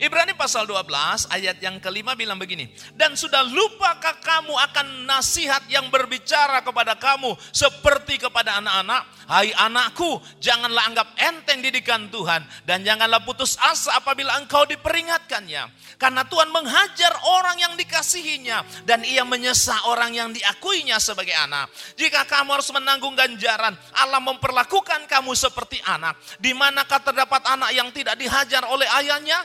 Ibrani 0.00 0.32
pasal 0.32 0.64
12 0.64 1.28
ayat 1.28 1.60
yang 1.60 1.76
kelima 1.76 2.16
bilang 2.16 2.40
begini. 2.40 2.72
Dan 2.96 3.20
sudah 3.20 3.44
lupakah 3.44 4.16
kamu 4.24 4.56
akan 4.56 5.04
nasihat 5.04 5.68
yang 5.68 5.92
berbicara 5.92 6.64
kepada 6.64 6.96
kamu 6.96 7.36
seperti 7.52 8.16
kepada 8.16 8.64
anak-anak? 8.64 9.04
Hai 9.28 9.52
anakku, 9.52 10.18
janganlah 10.40 10.88
anggap 10.88 11.12
enteng 11.20 11.60
didikan 11.60 12.08
Tuhan. 12.08 12.40
Dan 12.64 12.80
janganlah 12.80 13.20
putus 13.28 13.60
asa 13.60 14.00
apabila 14.00 14.40
engkau 14.40 14.64
diperingatkannya. 14.64 15.68
Karena 16.00 16.24
Tuhan 16.24 16.48
menghajar 16.48 17.12
orang 17.36 17.60
yang 17.60 17.76
dikasihinya. 17.76 18.88
Dan 18.88 19.04
ia 19.04 19.20
menyesah 19.28 19.84
orang 19.92 20.16
yang 20.16 20.32
diakuinya 20.32 20.96
sebagai 20.96 21.36
anak. 21.36 21.68
Jika 22.00 22.24
kamu 22.24 22.56
harus 22.56 22.72
menanggung 22.72 23.12
ganjaran, 23.12 23.76
Allah 23.92 24.18
memperlakukan 24.24 25.04
kamu 25.04 25.36
seperti 25.36 25.76
anak. 25.84 26.16
Di 26.40 26.56
manakah 26.56 27.04
terdapat 27.04 27.44
anak 27.52 27.76
yang 27.76 27.92
tidak 27.92 28.16
dihajar 28.16 28.64
oleh 28.64 28.88
ayahnya? 28.96 29.44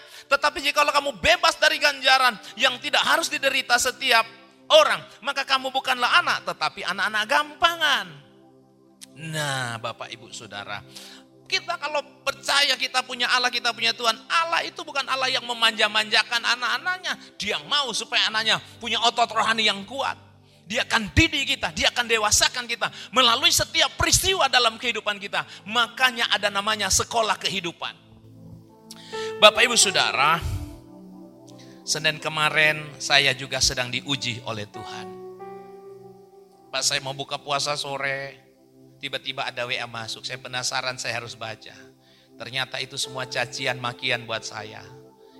Jika 0.53 0.86
kamu 0.86 1.17
bebas 1.21 1.55
dari 1.58 1.77
ganjaran 1.79 2.36
yang 2.60 2.77
tidak 2.81 3.01
harus 3.05 3.29
diderita 3.29 3.77
setiap 3.77 4.25
orang, 4.69 5.01
maka 5.21 5.45
kamu 5.45 5.69
bukanlah 5.69 6.21
anak, 6.21 6.45
tetapi 6.45 6.81
anak-anak 6.86 7.23
gampangan. 7.29 8.08
Nah, 9.15 9.79
Bapak 9.79 10.12
Ibu 10.12 10.27
Saudara, 10.36 10.84
kita 11.45 11.77
kalau 11.77 12.01
percaya 12.25 12.73
kita 12.75 13.05
punya 13.05 13.29
Allah, 13.31 13.53
kita 13.53 13.71
punya 13.71 13.93
Tuhan, 13.93 14.17
Allah 14.27 14.65
itu 14.65 14.81
bukan 14.81 15.05
Allah 15.05 15.29
yang 15.29 15.45
memanja-manjakan 15.45 16.41
anak-anaknya. 16.41 17.13
Dia 17.38 17.62
mau 17.69 17.93
supaya 17.95 18.27
anaknya 18.27 18.60
punya 18.81 18.99
otot 19.05 19.29
rohani 19.31 19.69
yang 19.69 19.86
kuat. 19.88 20.17
Dia 20.65 20.81
akan 20.81 21.13
didik 21.13 21.55
kita, 21.55 21.69
dia 21.77 21.93
akan 21.93 22.10
dewasakan 22.10 22.65
kita 22.65 22.89
melalui 23.13 23.53
setiap 23.53 23.93
peristiwa 23.93 24.49
dalam 24.49 24.81
kehidupan 24.81 25.21
kita. 25.21 25.45
Makanya 25.69 26.25
ada 26.34 26.49
namanya 26.49 26.89
sekolah 26.89 27.38
kehidupan. 27.38 28.05
Bapak 29.36 29.68
Ibu 29.68 29.76
Saudara, 29.76 30.39
Senin 31.86 32.18
kemarin 32.18 32.82
saya 32.98 33.30
juga 33.38 33.62
sedang 33.62 33.94
diuji 33.94 34.41
oleh 34.50 34.65
Tuhan. 34.65 35.08
Pak 36.74 36.82
saya 36.82 36.98
mau 37.06 37.13
buka 37.13 37.38
puasa 37.38 37.78
sore, 37.78 38.41
tiba-tiba 38.98 39.46
ada 39.46 39.70
WA 39.70 39.86
masuk. 39.86 40.26
Saya 40.26 40.41
penasaran 40.41 40.98
saya 40.98 41.22
harus 41.22 41.38
baca. 41.38 41.78
Ternyata 42.41 42.82
itu 42.82 42.98
semua 42.98 43.30
cacian 43.30 43.78
makian 43.78 44.26
buat 44.26 44.41
saya. 44.41 44.82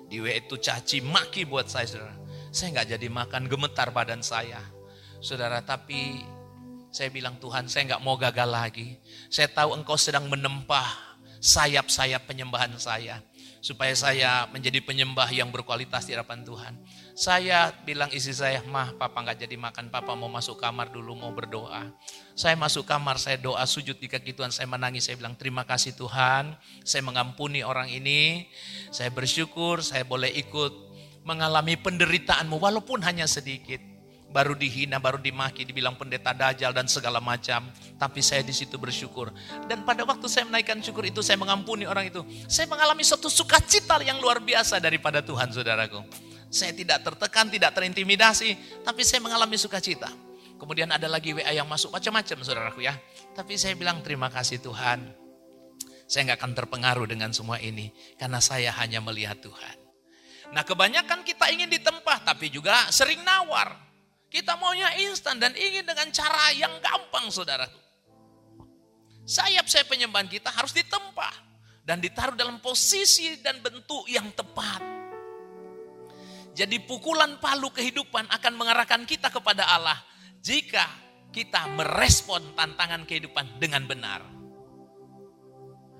Di 0.06 0.22
WA 0.22 0.38
itu 0.38 0.54
caci 0.54 1.02
maki 1.02 1.50
buat 1.50 1.66
saya 1.66 1.90
saudara. 1.90 2.14
Saya 2.54 2.78
nggak 2.78 2.88
jadi 2.94 3.08
makan 3.10 3.50
gemetar 3.50 3.90
badan 3.90 4.22
saya. 4.22 4.62
Saudara 5.18 5.66
tapi 5.66 6.22
saya 6.94 7.10
bilang 7.10 7.42
Tuhan 7.42 7.66
saya 7.66 7.90
nggak 7.90 8.04
mau 8.06 8.14
gagal 8.14 8.46
lagi. 8.46 9.02
Saya 9.34 9.50
tahu 9.50 9.74
engkau 9.74 9.98
sedang 9.98 10.30
menempah 10.30 11.18
sayap-sayap 11.42 12.22
penyembahan 12.22 12.70
saya 12.78 13.18
supaya 13.64 13.96
saya 13.96 14.46
menjadi 14.52 14.78
penyembah 14.84 15.26
yang 15.34 15.50
berkualitas 15.50 16.06
di 16.06 16.14
hadapan 16.14 16.46
Tuhan. 16.46 16.74
Saya 17.16 17.72
bilang 17.82 18.12
istri 18.12 18.36
saya, 18.36 18.60
mah 18.68 18.94
papa 18.94 19.24
nggak 19.24 19.48
jadi 19.48 19.56
makan, 19.56 19.88
papa 19.88 20.12
mau 20.12 20.28
masuk 20.28 20.60
kamar 20.60 20.92
dulu 20.92 21.16
mau 21.16 21.32
berdoa. 21.32 21.90
Saya 22.36 22.54
masuk 22.54 22.84
kamar, 22.84 23.16
saya 23.16 23.40
doa 23.40 23.64
sujud 23.64 23.96
di 23.96 24.06
kaki 24.06 24.36
Tuhan, 24.36 24.52
saya 24.52 24.68
menangis, 24.68 25.08
saya 25.08 25.16
bilang 25.16 25.34
terima 25.34 25.64
kasih 25.64 25.96
Tuhan, 25.96 26.54
saya 26.84 27.02
mengampuni 27.02 27.64
orang 27.64 27.88
ini, 27.88 28.46
saya 28.92 29.08
bersyukur, 29.08 29.80
saya 29.80 30.04
boleh 30.04 30.28
ikut 30.36 30.72
mengalami 31.26 31.74
penderitaanmu 31.74 32.60
walaupun 32.60 33.02
hanya 33.02 33.26
sedikit. 33.26 33.95
Baru 34.36 34.52
dihina, 34.52 35.00
baru 35.00 35.16
dimaki, 35.16 35.64
dibilang 35.64 35.96
pendeta 35.96 36.36
dajal 36.36 36.76
dan 36.76 36.84
segala 36.84 37.24
macam. 37.24 37.72
Tapi 37.96 38.20
saya 38.20 38.44
di 38.44 38.52
situ 38.52 38.76
bersyukur. 38.76 39.32
Dan 39.64 39.80
pada 39.88 40.04
waktu 40.04 40.28
saya 40.28 40.44
menaikkan 40.44 40.76
syukur 40.84 41.08
itu, 41.08 41.24
saya 41.24 41.40
mengampuni 41.40 41.88
orang 41.88 42.12
itu. 42.12 42.20
Saya 42.44 42.68
mengalami 42.68 43.00
suatu 43.00 43.32
sukacita 43.32 43.96
yang 44.04 44.20
luar 44.20 44.44
biasa 44.44 44.76
daripada 44.76 45.24
Tuhan, 45.24 45.56
saudaraku. 45.56 46.04
Saya 46.52 46.76
tidak 46.76 47.00
tertekan, 47.00 47.48
tidak 47.48 47.72
terintimidasi, 47.80 48.84
tapi 48.84 49.08
saya 49.08 49.24
mengalami 49.24 49.56
sukacita. 49.56 50.12
Kemudian 50.60 50.92
ada 50.92 51.08
lagi 51.08 51.32
WA 51.32 51.56
yang 51.56 51.64
masuk 51.64 51.96
macam-macam, 51.96 52.36
saudaraku 52.44 52.84
ya. 52.84 52.92
Tapi 53.32 53.56
saya 53.56 53.72
bilang 53.72 54.04
terima 54.04 54.28
kasih 54.28 54.60
Tuhan. 54.60 55.16
Saya 56.04 56.28
nggak 56.28 56.44
akan 56.44 56.52
terpengaruh 56.52 57.08
dengan 57.08 57.32
semua 57.32 57.56
ini, 57.56 57.88
karena 58.20 58.44
saya 58.44 58.68
hanya 58.84 59.00
melihat 59.00 59.40
Tuhan. 59.40 59.76
Nah 60.52 60.60
kebanyakan 60.60 61.24
kita 61.24 61.48
ingin 61.56 61.72
ditempa, 61.72 62.20
tapi 62.20 62.52
juga 62.52 62.84
sering 62.92 63.24
nawar. 63.24 63.85
Kita 64.26 64.58
maunya 64.58 64.90
instan 65.06 65.38
dan 65.38 65.54
ingin 65.54 65.86
dengan 65.86 66.10
cara 66.10 66.50
yang 66.52 66.72
gampang, 66.82 67.30
saudaraku. 67.30 67.78
Sayap 69.26 69.66
saya 69.66 69.82
penyembahan 69.86 70.30
kita 70.30 70.54
harus 70.54 70.70
ditempa 70.70 71.30
dan 71.82 71.98
ditaruh 71.98 72.38
dalam 72.38 72.62
posisi 72.62 73.38
dan 73.42 73.58
bentuk 73.58 74.06
yang 74.06 74.30
tepat. 74.34 74.82
Jadi 76.56 76.80
pukulan 76.82 77.36
palu 77.36 77.68
kehidupan 77.68 78.32
akan 78.32 78.52
mengarahkan 78.54 79.02
kita 79.04 79.28
kepada 79.28 79.66
Allah 79.66 79.98
jika 80.40 80.88
kita 81.34 81.68
merespon 81.76 82.56
tantangan 82.56 83.04
kehidupan 83.04 83.60
dengan 83.60 83.84
benar. 83.84 84.24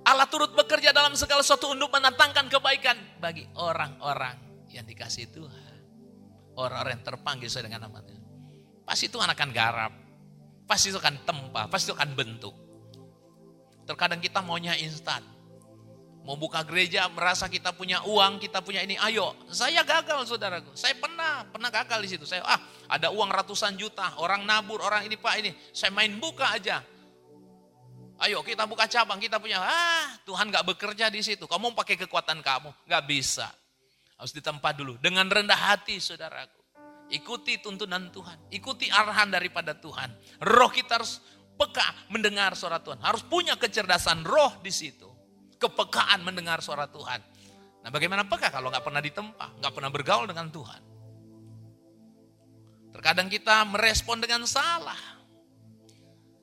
Allah 0.06 0.24
turut 0.30 0.54
bekerja 0.54 0.94
dalam 0.94 1.18
segala 1.18 1.42
sesuatu 1.42 1.74
untuk 1.74 1.90
menantangkan 1.90 2.46
kebaikan 2.48 2.96
bagi 3.18 3.44
orang-orang 3.58 4.38
yang 4.70 4.86
dikasih 4.86 5.28
Tuhan. 5.34 5.76
Orang-orang 6.56 7.02
yang 7.02 7.04
terpanggil 7.04 7.50
sesuai 7.52 7.68
dengan 7.68 7.90
namanya. 7.90 8.15
Pasti 8.86 9.10
Tuhan 9.10 9.26
akan 9.26 9.48
garap. 9.50 9.92
Pasti 10.66 10.90
itu 10.90 10.98
akan 10.98 11.22
tempa, 11.22 11.70
pasti 11.70 11.90
itu 11.90 11.94
akan 11.94 12.10
bentuk. 12.18 12.54
Terkadang 13.86 14.18
kita 14.18 14.42
maunya 14.42 14.74
instan. 14.78 15.22
Mau 16.26 16.34
buka 16.34 16.66
gereja, 16.66 17.06
merasa 17.06 17.46
kita 17.46 17.70
punya 17.70 18.02
uang, 18.02 18.42
kita 18.42 18.58
punya 18.58 18.82
ini. 18.82 18.98
Ayo, 18.98 19.30
saya 19.46 19.86
gagal 19.86 20.26
saudaraku. 20.26 20.74
Saya 20.74 20.98
pernah, 20.98 21.46
pernah 21.46 21.70
gagal 21.70 22.02
di 22.02 22.08
situ. 22.10 22.26
Saya, 22.26 22.42
ah 22.42 22.58
ada 22.90 23.14
uang 23.14 23.30
ratusan 23.30 23.78
juta, 23.78 24.18
orang 24.18 24.42
nabur, 24.42 24.82
orang 24.82 25.06
ini 25.06 25.14
pak 25.14 25.38
ini. 25.38 25.54
Saya 25.70 25.94
main 25.94 26.18
buka 26.18 26.50
aja. 26.50 26.82
Ayo 28.26 28.42
kita 28.42 28.66
buka 28.66 28.90
cabang, 28.90 29.22
kita 29.22 29.38
punya, 29.38 29.62
ah 29.62 30.18
Tuhan 30.26 30.50
gak 30.50 30.66
bekerja 30.66 31.06
di 31.14 31.22
situ. 31.22 31.46
Kamu 31.46 31.78
pakai 31.78 31.94
kekuatan 31.94 32.42
kamu, 32.42 32.74
gak 32.90 33.06
bisa. 33.06 33.46
Harus 34.18 34.34
ditempa 34.34 34.74
dulu. 34.74 34.98
Dengan 34.98 35.30
rendah 35.30 35.54
hati 35.54 36.02
saudaraku. 36.02 36.55
Ikuti 37.06 37.62
tuntunan 37.62 38.10
Tuhan. 38.10 38.50
Ikuti 38.50 38.90
arahan 38.90 39.30
daripada 39.30 39.78
Tuhan. 39.78 40.10
Roh 40.42 40.70
kita 40.70 40.98
harus 40.98 41.22
peka 41.54 42.10
mendengar 42.10 42.58
suara 42.58 42.82
Tuhan. 42.82 42.98
Harus 42.98 43.22
punya 43.22 43.54
kecerdasan 43.54 44.26
roh 44.26 44.58
di 44.58 44.74
situ. 44.74 45.06
Kepekaan 45.56 46.26
mendengar 46.26 46.58
suara 46.60 46.90
Tuhan. 46.90 47.22
Nah 47.86 47.90
bagaimana 47.94 48.26
peka 48.26 48.50
kalau 48.50 48.74
nggak 48.74 48.82
pernah 48.82 48.98
ditempa, 48.98 49.46
nggak 49.62 49.72
pernah 49.72 49.90
bergaul 49.94 50.26
dengan 50.26 50.50
Tuhan. 50.50 50.82
Terkadang 52.90 53.30
kita 53.30 53.62
merespon 53.70 54.18
dengan 54.18 54.42
salah. 54.48 54.98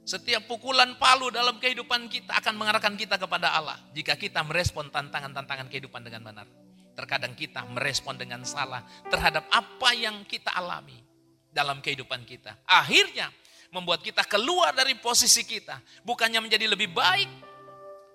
Setiap 0.03 0.47
pukulan 0.47 0.99
palu 0.99 1.31
dalam 1.31 1.59
kehidupan 1.59 2.11
kita 2.11 2.35
akan 2.39 2.59
mengarahkan 2.59 2.95
kita 2.95 3.15
kepada 3.15 3.55
Allah. 3.55 3.79
Jika 3.95 4.15
kita 4.15 4.43
merespon 4.43 4.91
tantangan-tantangan 4.91 5.67
kehidupan 5.67 6.03
dengan 6.03 6.27
benar. 6.27 6.47
Terkadang 6.93 7.33
kita 7.33 7.65
merespon 7.73 8.13
dengan 8.13 8.45
salah 8.45 8.85
terhadap 9.09 9.49
apa 9.49 9.89
yang 9.97 10.21
kita 10.29 10.53
alami 10.53 11.01
dalam 11.49 11.81
kehidupan 11.81 12.21
kita. 12.25 12.53
Akhirnya 12.69 13.33
membuat 13.73 14.05
kita 14.05 14.21
keluar 14.29 14.73
dari 14.77 14.93
posisi 15.01 15.41
kita. 15.41 15.81
Bukannya 16.05 16.37
menjadi 16.37 16.69
lebih 16.69 16.93
baik, 16.93 17.29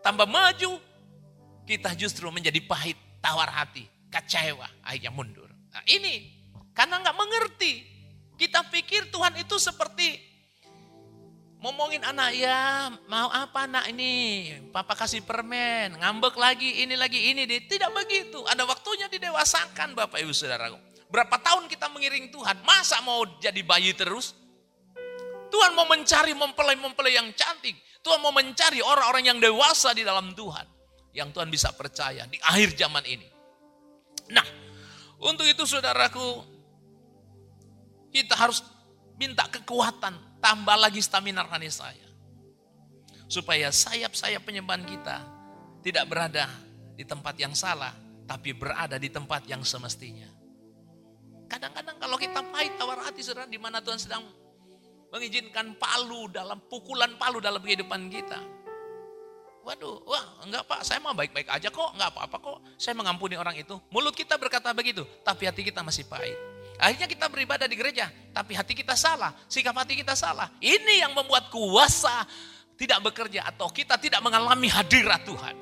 tambah 0.03 0.31
maju, 0.31 0.79
kita 1.67 1.99
justru 1.99 2.31
menjadi 2.31 2.62
pahit, 2.62 2.95
tawar 3.19 3.51
hati, 3.51 3.83
kecewa, 4.09 4.71
akhirnya 4.87 5.11
mundur. 5.11 5.51
Nah 5.51 5.83
ini 5.91 6.38
karena 6.71 7.03
nggak 7.03 7.17
mengerti. 7.19 7.75
Kita 8.38 8.62
pikir 8.71 9.11
Tuhan 9.11 9.35
itu 9.35 9.59
seperti 9.59 10.14
ngomongin 11.59 12.03
anak 12.07 12.31
ya 12.38 12.92
mau 13.11 13.27
apa 13.35 13.66
anak 13.66 13.90
ini 13.90 14.55
papa 14.71 14.94
kasih 14.94 15.27
permen 15.27 15.99
ngambek 15.99 16.38
lagi 16.38 16.87
ini 16.87 16.94
lagi 16.94 17.35
ini 17.35 17.51
deh 17.51 17.66
tidak 17.66 17.90
begitu 17.94 18.47
ada 18.47 18.62
waktunya 18.62 19.11
didewasakan 19.11 19.99
bapak 19.99 20.23
ibu 20.23 20.31
saudara 20.31 20.71
berapa 21.11 21.37
tahun 21.42 21.66
kita 21.66 21.90
mengiring 21.90 22.31
Tuhan 22.31 22.62
masa 22.62 23.03
mau 23.03 23.27
jadi 23.42 23.59
bayi 23.66 23.90
terus 23.99 24.38
Tuhan 25.49 25.73
mau 25.73 25.88
mencari 25.88 26.37
mempelai-mempelai 26.37 27.16
yang 27.16 27.29
cantik. 27.33 27.77
Tuhan 28.05 28.21
mau 28.23 28.33
mencari 28.33 28.85
orang-orang 28.85 29.25
yang 29.33 29.38
dewasa 29.40 29.97
di 29.97 30.05
dalam 30.05 30.37
Tuhan. 30.37 30.64
Yang 31.16 31.29
Tuhan 31.35 31.49
bisa 31.49 31.73
percaya 31.75 32.29
di 32.29 32.38
akhir 32.38 32.77
zaman 32.77 33.05
ini. 33.09 33.27
Nah, 34.31 34.44
untuk 35.25 35.49
itu 35.49 35.64
saudaraku, 35.64 36.44
kita 38.12 38.37
harus 38.37 38.61
minta 39.16 39.49
kekuatan, 39.49 40.14
tambah 40.42 40.77
lagi 40.79 41.03
stamina 41.03 41.44
rohani 41.44 41.70
saya. 41.70 42.07
Supaya 43.29 43.68
sayap-sayap 43.68 44.40
penyembahan 44.40 44.88
kita 44.88 45.20
tidak 45.85 46.09
berada 46.09 46.48
di 46.96 47.05
tempat 47.05 47.37
yang 47.37 47.53
salah, 47.53 47.92
tapi 48.24 48.57
berada 48.57 48.96
di 48.96 49.12
tempat 49.12 49.44
yang 49.44 49.61
semestinya. 49.62 50.27
Kadang-kadang 51.48 51.96
kalau 52.01 52.16
kita 52.16 52.40
pahit 52.53 52.77
tawar 52.81 53.01
hati 53.05 53.20
saudara, 53.24 53.48
di 53.48 53.61
mana 53.61 53.81
Tuhan 53.81 54.01
sedang 54.01 54.24
mengizinkan 55.09 55.77
palu 55.81 56.29
dalam 56.29 56.61
pukulan 56.68 57.16
palu 57.16 57.40
dalam 57.40 57.61
kehidupan 57.64 58.12
kita. 58.12 58.40
Waduh, 59.64 60.01
wah 60.09 60.24
enggak 60.48 60.64
pak, 60.64 60.81
saya 60.81 60.96
mau 61.01 61.12
baik-baik 61.12 61.48
aja 61.53 61.68
kok, 61.68 61.92
enggak 61.92 62.09
apa-apa 62.16 62.37
kok. 62.40 62.59
Saya 62.81 62.96
mengampuni 62.96 63.37
orang 63.37 63.57
itu. 63.57 63.77
Mulut 63.92 64.16
kita 64.16 64.40
berkata 64.40 64.72
begitu, 64.72 65.05
tapi 65.20 65.44
hati 65.44 65.61
kita 65.61 65.85
masih 65.85 66.09
pahit. 66.09 66.37
Akhirnya 66.79 67.11
kita 67.11 67.27
beribadah 67.27 67.67
di 67.67 67.75
gereja, 67.75 68.07
tapi 68.31 68.55
hati 68.55 68.71
kita 68.71 68.95
salah, 68.95 69.35
sikap 69.51 69.75
hati 69.75 69.99
kita 69.99 70.14
salah. 70.14 70.47
Ini 70.62 71.03
yang 71.03 71.12
membuat 71.12 71.51
kuasa 71.51 72.23
tidak 72.79 73.03
bekerja 73.11 73.51
atau 73.51 73.67
kita 73.67 73.99
tidak 73.99 74.23
mengalami 74.23 74.71
hadirat 74.71 75.27
Tuhan. 75.27 75.57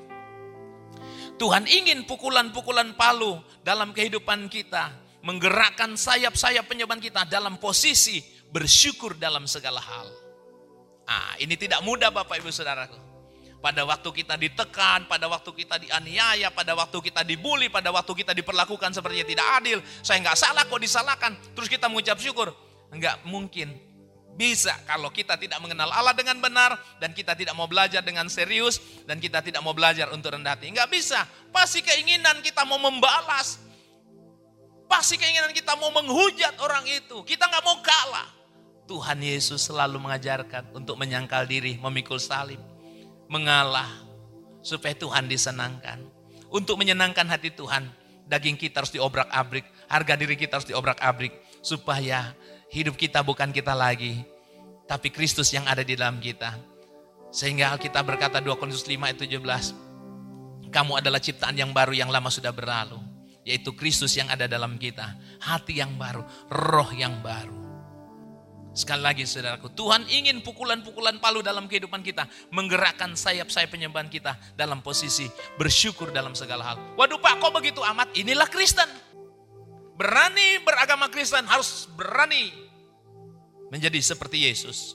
Tuhan 1.37 1.65
ingin 1.65 2.05
pukulan-pukulan 2.05 2.93
palu 2.93 3.41
dalam 3.65 3.97
kehidupan 3.97 4.45
kita, 4.49 4.93
menggerakkan 5.25 5.97
sayap-sayap 5.97 6.69
penyembahan 6.69 7.01
kita 7.01 7.25
dalam 7.25 7.57
posisi 7.57 8.21
bersyukur 8.53 9.17
dalam 9.17 9.49
segala 9.49 9.81
hal. 9.81 10.07
Ah, 11.09 11.33
ini 11.41 11.57
tidak 11.57 11.81
mudah 11.81 12.13
Bapak 12.13 12.41
Ibu 12.41 12.53
Saudaraku. 12.53 13.06
Pada 13.57 13.81
waktu 13.83 14.09
kita 14.13 14.37
ditekan, 14.37 15.09
pada 15.09 15.25
waktu 15.25 15.49
kita 15.49 15.81
dianiaya, 15.81 16.53
pada 16.53 16.77
waktu 16.77 16.97
kita 17.01 17.25
dibully, 17.25 17.73
pada 17.73 17.89
waktu 17.89 18.13
kita 18.13 18.37
diperlakukan 18.37 18.93
seperti 18.93 19.25
yang 19.25 19.29
tidak 19.33 19.47
adil. 19.57 19.79
Saya 20.05 20.21
nggak 20.21 20.37
salah 20.37 20.63
kok 20.69 20.77
disalahkan. 20.77 21.33
Terus 21.57 21.65
kita 21.65 21.89
mengucap 21.89 22.21
syukur. 22.21 22.53
Enggak 22.93 23.17
mungkin 23.25 23.73
bisa 24.37 24.77
kalau 24.85 25.09
kita 25.09 25.33
tidak 25.33 25.57
mengenal 25.57 25.89
Allah 25.89 26.13
dengan 26.13 26.37
benar 26.37 26.77
dan 27.01 27.09
kita 27.17 27.33
tidak 27.33 27.57
mau 27.57 27.65
belajar 27.65 28.05
dengan 28.05 28.29
serius 28.29 28.77
dan 29.09 29.17
kita 29.17 29.41
tidak 29.41 29.65
mau 29.65 29.73
belajar 29.73 30.13
untuk 30.13 30.37
rendah 30.37 30.53
hati. 30.53 30.69
Enggak 30.69 30.93
bisa. 30.93 31.25
Pasti 31.49 31.81
keinginan 31.81 32.45
kita 32.45 32.61
mau 32.61 32.77
membalas. 32.77 33.57
Pasti 34.85 35.17
keinginan 35.17 35.51
kita 35.51 35.73
mau 35.75 35.89
menghujat 35.91 36.61
orang 36.61 36.85
itu. 36.85 37.25
Kita 37.25 37.49
nggak 37.49 37.63
mau 37.65 37.81
kalah. 37.81 38.29
Tuhan 38.87 39.19
Yesus 39.19 39.67
selalu 39.67 39.99
mengajarkan 39.99 40.71
untuk 40.71 40.95
menyangkal 40.95 41.43
diri, 41.43 41.75
memikul 41.75 42.23
salib, 42.23 42.61
mengalah 43.27 43.87
supaya 44.63 44.95
Tuhan 44.95 45.31
disenangkan. 45.31 46.03
Untuk 46.47 46.79
menyenangkan 46.79 47.27
hati 47.27 47.51
Tuhan, 47.51 47.91
daging 48.27 48.55
kita 48.59 48.83
harus 48.83 48.91
diobrak-abrik, 48.91 49.67
harga 49.87 50.13
diri 50.15 50.35
kita 50.35 50.59
harus 50.59 50.67
diobrak-abrik 50.67 51.35
supaya 51.63 52.35
hidup 52.71 52.95
kita 52.95 53.23
bukan 53.23 53.51
kita 53.51 53.75
lagi, 53.75 54.23
tapi 54.87 55.11
Kristus 55.11 55.51
yang 55.51 55.67
ada 55.67 55.83
di 55.83 55.95
dalam 55.95 56.19
kita. 56.23 56.55
Sehingga 57.27 57.75
Alkitab 57.75 58.07
berkata 58.07 58.39
2 58.39 58.55
Korintus 58.55 58.87
5 58.87 59.03
ayat 59.03 59.19
17, 59.19 60.71
kamu 60.71 60.91
adalah 60.99 61.19
ciptaan 61.19 61.59
yang 61.59 61.75
baru 61.75 61.91
yang 61.91 62.07
lama 62.07 62.31
sudah 62.31 62.55
berlalu, 62.55 62.99
yaitu 63.43 63.75
Kristus 63.75 64.15
yang 64.15 64.31
ada 64.31 64.47
dalam 64.47 64.79
kita, 64.79 65.19
hati 65.43 65.83
yang 65.83 65.99
baru, 65.99 66.23
roh 66.47 66.91
yang 66.95 67.19
baru. 67.19 67.66
Sekali 68.77 69.01
lagi 69.01 69.25
saudaraku, 69.25 69.73
Tuhan 69.73 70.05
ingin 70.05 70.45
pukulan-pukulan 70.45 71.17
palu 71.17 71.41
dalam 71.41 71.65
kehidupan 71.65 72.05
kita. 72.05 72.29
Menggerakkan 72.53 73.17
sayap-sayap 73.17 73.73
penyembahan 73.73 74.05
kita 74.05 74.37
dalam 74.53 74.85
posisi 74.85 75.25
bersyukur 75.57 76.13
dalam 76.13 76.37
segala 76.37 76.61
hal. 76.61 76.77
Waduh 76.93 77.17
Pak, 77.17 77.41
kok 77.41 77.57
begitu 77.57 77.81
amat? 77.81 78.13
Inilah 78.13 78.45
Kristen. 78.45 78.85
Berani 79.97 80.61
beragama 80.61 81.09
Kristen 81.09 81.41
harus 81.49 81.89
berani 81.97 82.53
menjadi 83.73 83.97
seperti 83.97 84.45
Yesus. 84.45 84.93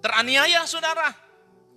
Teraniaya 0.00 0.64
saudara. 0.64 1.12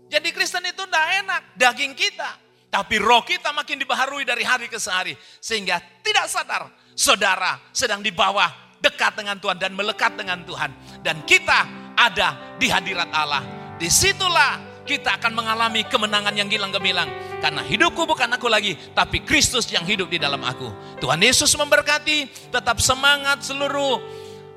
Jadi 0.07 0.31
Kristen 0.31 0.63
itu 0.63 0.79
tidak 0.87 1.27
enak, 1.27 1.41
daging 1.59 1.91
kita. 1.91 2.39
Tapi 2.71 3.03
roh 3.03 3.27
kita 3.27 3.51
makin 3.51 3.75
dibaharui 3.75 4.23
dari 4.23 4.47
hari 4.47 4.71
ke 4.71 4.79
hari. 4.87 5.11
Sehingga 5.43 5.75
tidak 5.99 6.31
sadar 6.31 6.71
saudara 6.95 7.59
sedang 7.75 7.99
di 7.99 8.15
bawah 8.15 8.66
dekat 8.81 9.17
dengan 9.17 9.37
Tuhan 9.41 9.57
dan 9.57 9.71
melekat 9.73 10.13
dengan 10.17 10.41
Tuhan. 10.45 10.69
Dan 11.01 11.21
kita 11.25 11.65
ada 11.97 12.57
di 12.61 12.69
hadirat 12.69 13.09
Allah. 13.09 13.43
Di 13.77 13.89
situlah 13.89 14.83
kita 14.87 15.19
akan 15.19 15.35
mengalami 15.35 15.83
kemenangan 15.85 16.33
yang 16.33 16.47
gilang 16.47 16.71
gemilang. 16.71 17.09
Karena 17.37 17.61
hidupku 17.61 18.07
bukan 18.07 18.31
aku 18.33 18.47
lagi, 18.49 18.73
tapi 18.95 19.21
Kristus 19.21 19.69
yang 19.69 19.83
hidup 19.83 20.09
di 20.09 20.17
dalam 20.17 20.41
aku. 20.41 20.97
Tuhan 20.97 21.21
Yesus 21.21 21.53
memberkati, 21.53 22.49
tetap 22.49 22.81
semangat 22.81 23.45
seluruh 23.45 24.01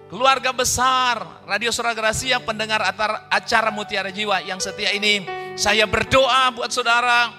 keluarga 0.09 0.55
besar 0.55 1.45
Radio 1.45 1.69
Surah 1.75 1.93
Gracia, 1.93 2.41
pendengar 2.41 2.81
acara 3.29 3.69
Mutiara 3.69 4.09
Jiwa 4.09 4.41
yang 4.47 4.63
setia 4.63 4.95
ini. 4.97 5.27
Saya 5.61 5.85
berdoa 5.85 6.55
buat 6.57 6.73
saudara 6.73 7.37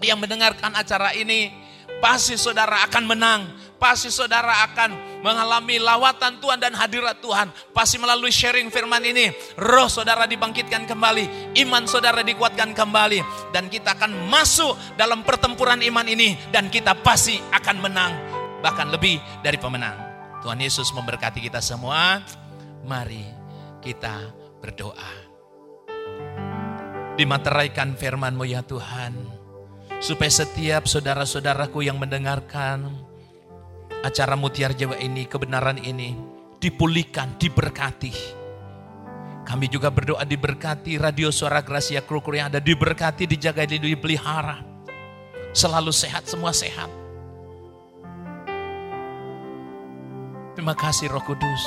yang 0.00 0.16
mendengarkan 0.16 0.72
acara 0.72 1.12
ini, 1.12 1.52
pasti 2.00 2.40
saudara 2.40 2.88
akan 2.88 3.04
menang 3.04 3.42
pasti 3.80 4.12
saudara 4.12 4.68
akan 4.68 5.09
mengalami 5.20 5.76
lawatan 5.80 6.40
Tuhan 6.40 6.58
dan 6.60 6.72
hadirat 6.76 7.20
Tuhan. 7.20 7.52
Pasti 7.72 7.96
melalui 8.00 8.32
sharing 8.32 8.68
firman 8.72 9.04
ini, 9.04 9.32
roh 9.60 9.88
saudara 9.88 10.24
dibangkitkan 10.24 10.84
kembali, 10.88 11.56
iman 11.64 11.84
saudara 11.84 12.24
dikuatkan 12.24 12.72
kembali, 12.72 13.52
dan 13.52 13.68
kita 13.68 13.96
akan 13.96 14.28
masuk 14.28 14.76
dalam 14.96 15.24
pertempuran 15.24 15.80
iman 15.84 16.06
ini, 16.08 16.36
dan 16.50 16.72
kita 16.72 16.96
pasti 17.00 17.38
akan 17.52 17.76
menang, 17.80 18.12
bahkan 18.64 18.88
lebih 18.88 19.20
dari 19.44 19.56
pemenang. 19.60 19.96
Tuhan 20.40 20.60
Yesus 20.60 20.88
memberkati 20.96 21.44
kita 21.44 21.60
semua. 21.60 22.24
Mari 22.80 23.24
kita 23.84 24.32
berdoa. 24.64 25.28
Dimateraikan 27.20 27.92
firman-Mu 27.92 28.48
ya 28.48 28.64
Tuhan, 28.64 29.12
supaya 30.00 30.32
setiap 30.32 30.88
saudara-saudaraku 30.88 31.84
yang 31.84 32.00
mendengarkan, 32.00 32.88
acara 34.00 34.36
Mutiara 34.36 34.72
Jawa 34.72 34.96
ini, 34.96 35.28
kebenaran 35.28 35.76
ini 35.80 36.16
dipulihkan, 36.60 37.36
diberkati. 37.40 38.12
Kami 39.44 39.66
juga 39.66 39.90
berdoa 39.90 40.22
diberkati 40.22 41.00
radio 41.00 41.32
suara 41.32 41.64
Gracia 41.64 42.04
kru 42.04 42.22
yang 42.30 42.52
ada 42.52 42.60
diberkati, 42.62 43.26
dijaga, 43.26 43.66
dipelihara. 43.66 44.62
Selalu 45.50 45.90
sehat, 45.90 46.28
semua 46.30 46.54
sehat. 46.54 46.86
Terima 50.54 50.76
kasih 50.76 51.10
Roh 51.10 51.24
Kudus. 51.24 51.64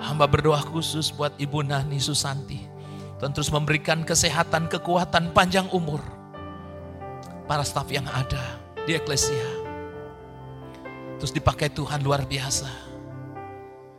Hamba 0.00 0.30
berdoa 0.30 0.62
khusus 0.62 1.10
buat 1.12 1.34
Ibu 1.36 1.66
Nani 1.66 1.98
Susanti. 1.98 2.62
Tuhan 3.18 3.32
terus 3.32 3.48
memberikan 3.48 4.04
kesehatan, 4.04 4.68
kekuatan, 4.68 5.34
panjang 5.34 5.66
umur. 5.72 6.00
Para 7.44 7.64
staf 7.64 7.88
yang 7.90 8.06
ada 8.08 8.60
di 8.84 8.94
Eklesia 8.94 9.65
Terus 11.16 11.32
dipakai 11.32 11.72
Tuhan 11.72 12.04
luar 12.04 12.28
biasa. 12.28 12.68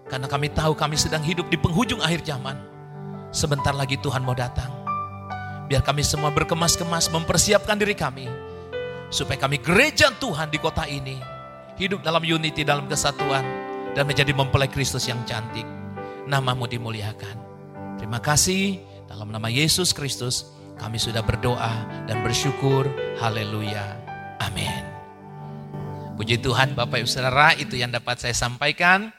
Karena 0.07 0.29
kami 0.29 0.53
tahu 0.53 0.77
kami 0.77 0.95
sedang 0.95 1.19
hidup 1.25 1.51
di 1.51 1.57
penghujung 1.59 1.99
akhir 1.99 2.23
zaman. 2.23 2.55
Sebentar 3.33 3.75
lagi 3.75 3.99
Tuhan 3.99 4.23
mau 4.23 4.37
datang. 4.37 4.71
Biar 5.67 5.83
kami 5.83 5.99
semua 6.05 6.31
berkemas-kemas 6.31 7.11
mempersiapkan 7.11 7.75
diri 7.75 7.97
kami. 7.97 8.29
Supaya 9.11 9.35
kami 9.35 9.59
gereja 9.59 10.13
Tuhan 10.15 10.47
di 10.47 10.59
kota 10.61 10.87
ini. 10.87 11.19
Hidup 11.75 12.05
dalam 12.05 12.23
unity, 12.23 12.63
dalam 12.63 12.87
kesatuan. 12.87 13.43
Dan 13.91 14.07
menjadi 14.07 14.31
mempelai 14.31 14.71
Kristus 14.71 15.09
yang 15.11 15.19
cantik. 15.27 15.65
Namamu 16.29 16.69
dimuliakan. 16.69 17.35
Terima 17.99 18.21
kasih 18.21 18.79
dalam 19.09 19.33
nama 19.33 19.49
Yesus 19.49 19.91
Kristus 19.91 20.53
kami 20.77 21.01
sudah 21.01 21.25
berdoa 21.25 22.05
dan 22.05 22.21
bersyukur. 22.21 22.85
Haleluya. 23.17 24.06
Puji 26.17 26.41
Tuhan 26.41 26.73
Bapak 26.73 27.05
Ibu 27.05 27.05
Saudara 27.05 27.53
itu 27.53 27.77
yang 27.77 27.93
dapat 27.93 28.17
saya 28.17 28.33
sampaikan. 28.33 29.13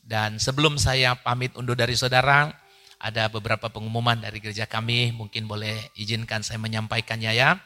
Dan 0.00 0.40
sebelum 0.40 0.80
saya 0.80 1.12
pamit 1.20 1.52
undur 1.52 1.76
dari 1.76 1.92
saudara, 2.00 2.48
ada 2.96 3.28
beberapa 3.28 3.68
pengumuman 3.68 4.16
dari 4.16 4.40
gereja 4.40 4.64
kami, 4.64 5.12
mungkin 5.12 5.44
boleh 5.44 5.76
izinkan 6.00 6.40
saya 6.40 6.56
menyampaikannya 6.64 7.36
ya. 7.36 7.60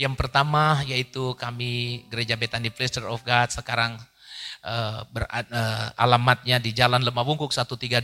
Yang 0.00 0.16
pertama 0.16 0.80
yaitu 0.88 1.36
kami 1.36 2.08
gereja 2.08 2.40
Bethany 2.40 2.72
Pleasure 2.72 3.04
of 3.04 3.20
God 3.20 3.52
sekarang 3.52 4.00
uh, 4.64 5.04
ber, 5.12 5.28
uh, 5.28 5.92
alamatnya 6.00 6.56
di 6.64 6.72
Jalan 6.72 7.04
Lemah 7.04 7.20
Bungkuk 7.20 7.52
132 7.52 8.00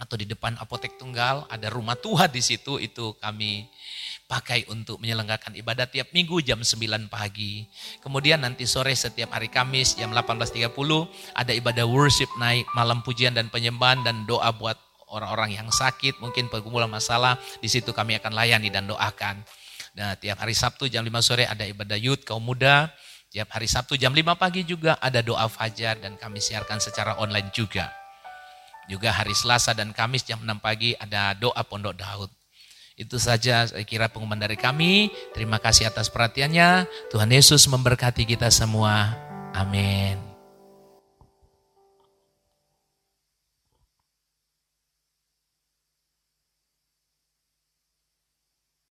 atau 0.00 0.16
di 0.20 0.28
depan 0.28 0.60
apotek 0.60 1.00
tunggal 1.00 1.48
ada 1.48 1.72
rumah 1.72 1.96
Tuhan 1.96 2.28
di 2.28 2.44
situ 2.44 2.76
itu 2.76 3.16
kami 3.24 3.64
pakai 4.30 4.62
untuk 4.70 5.02
menyelenggarakan 5.02 5.58
ibadah 5.58 5.90
tiap 5.90 6.14
minggu 6.14 6.38
jam 6.46 6.62
9 6.62 7.10
pagi. 7.10 7.66
Kemudian 7.98 8.46
nanti 8.46 8.62
sore 8.62 8.94
setiap 8.94 9.34
hari 9.34 9.50
Kamis 9.50 9.98
jam 9.98 10.14
18.30 10.14 10.70
ada 11.34 11.50
ibadah 11.50 11.82
worship 11.90 12.30
naik 12.38 12.70
malam 12.78 13.02
pujian 13.02 13.34
dan 13.34 13.50
penyembahan 13.50 14.06
dan 14.06 14.22
doa 14.30 14.54
buat 14.54 14.78
orang-orang 15.10 15.58
yang 15.58 15.66
sakit, 15.66 16.22
mungkin 16.22 16.46
pergumulan 16.46 16.86
masalah, 16.86 17.34
di 17.58 17.66
situ 17.66 17.90
kami 17.90 18.14
akan 18.22 18.30
layani 18.30 18.70
dan 18.70 18.86
doakan. 18.86 19.42
Nah, 19.98 20.14
tiap 20.14 20.38
hari 20.38 20.54
Sabtu 20.54 20.86
jam 20.86 21.02
5 21.02 21.10
sore 21.18 21.50
ada 21.50 21.66
ibadah 21.66 21.98
youth 21.98 22.22
kaum 22.22 22.46
muda, 22.46 22.94
tiap 23.34 23.50
hari 23.50 23.66
Sabtu 23.66 23.98
jam 23.98 24.14
5 24.14 24.38
pagi 24.38 24.62
juga 24.62 24.94
ada 25.02 25.18
doa 25.18 25.50
fajar 25.50 25.98
dan 25.98 26.14
kami 26.14 26.38
siarkan 26.38 26.78
secara 26.78 27.18
online 27.18 27.50
juga. 27.50 27.90
Juga 28.86 29.10
hari 29.10 29.34
Selasa 29.34 29.74
dan 29.74 29.90
Kamis 29.90 30.22
jam 30.22 30.38
6 30.42 30.62
pagi 30.62 30.94
ada 30.94 31.34
doa 31.34 31.62
Pondok 31.66 31.94
Daud. 31.98 32.39
Itu 33.00 33.16
saja 33.16 33.64
saya 33.64 33.84
kira 33.88 34.12
pengumuman 34.12 34.36
dari 34.36 34.60
kami. 34.60 35.08
Terima 35.32 35.56
kasih 35.56 35.88
atas 35.88 36.12
perhatiannya. 36.12 36.84
Tuhan 37.08 37.32
Yesus 37.32 37.64
memberkati 37.64 38.28
kita 38.28 38.52
semua. 38.52 39.16
Amin. 39.56 40.29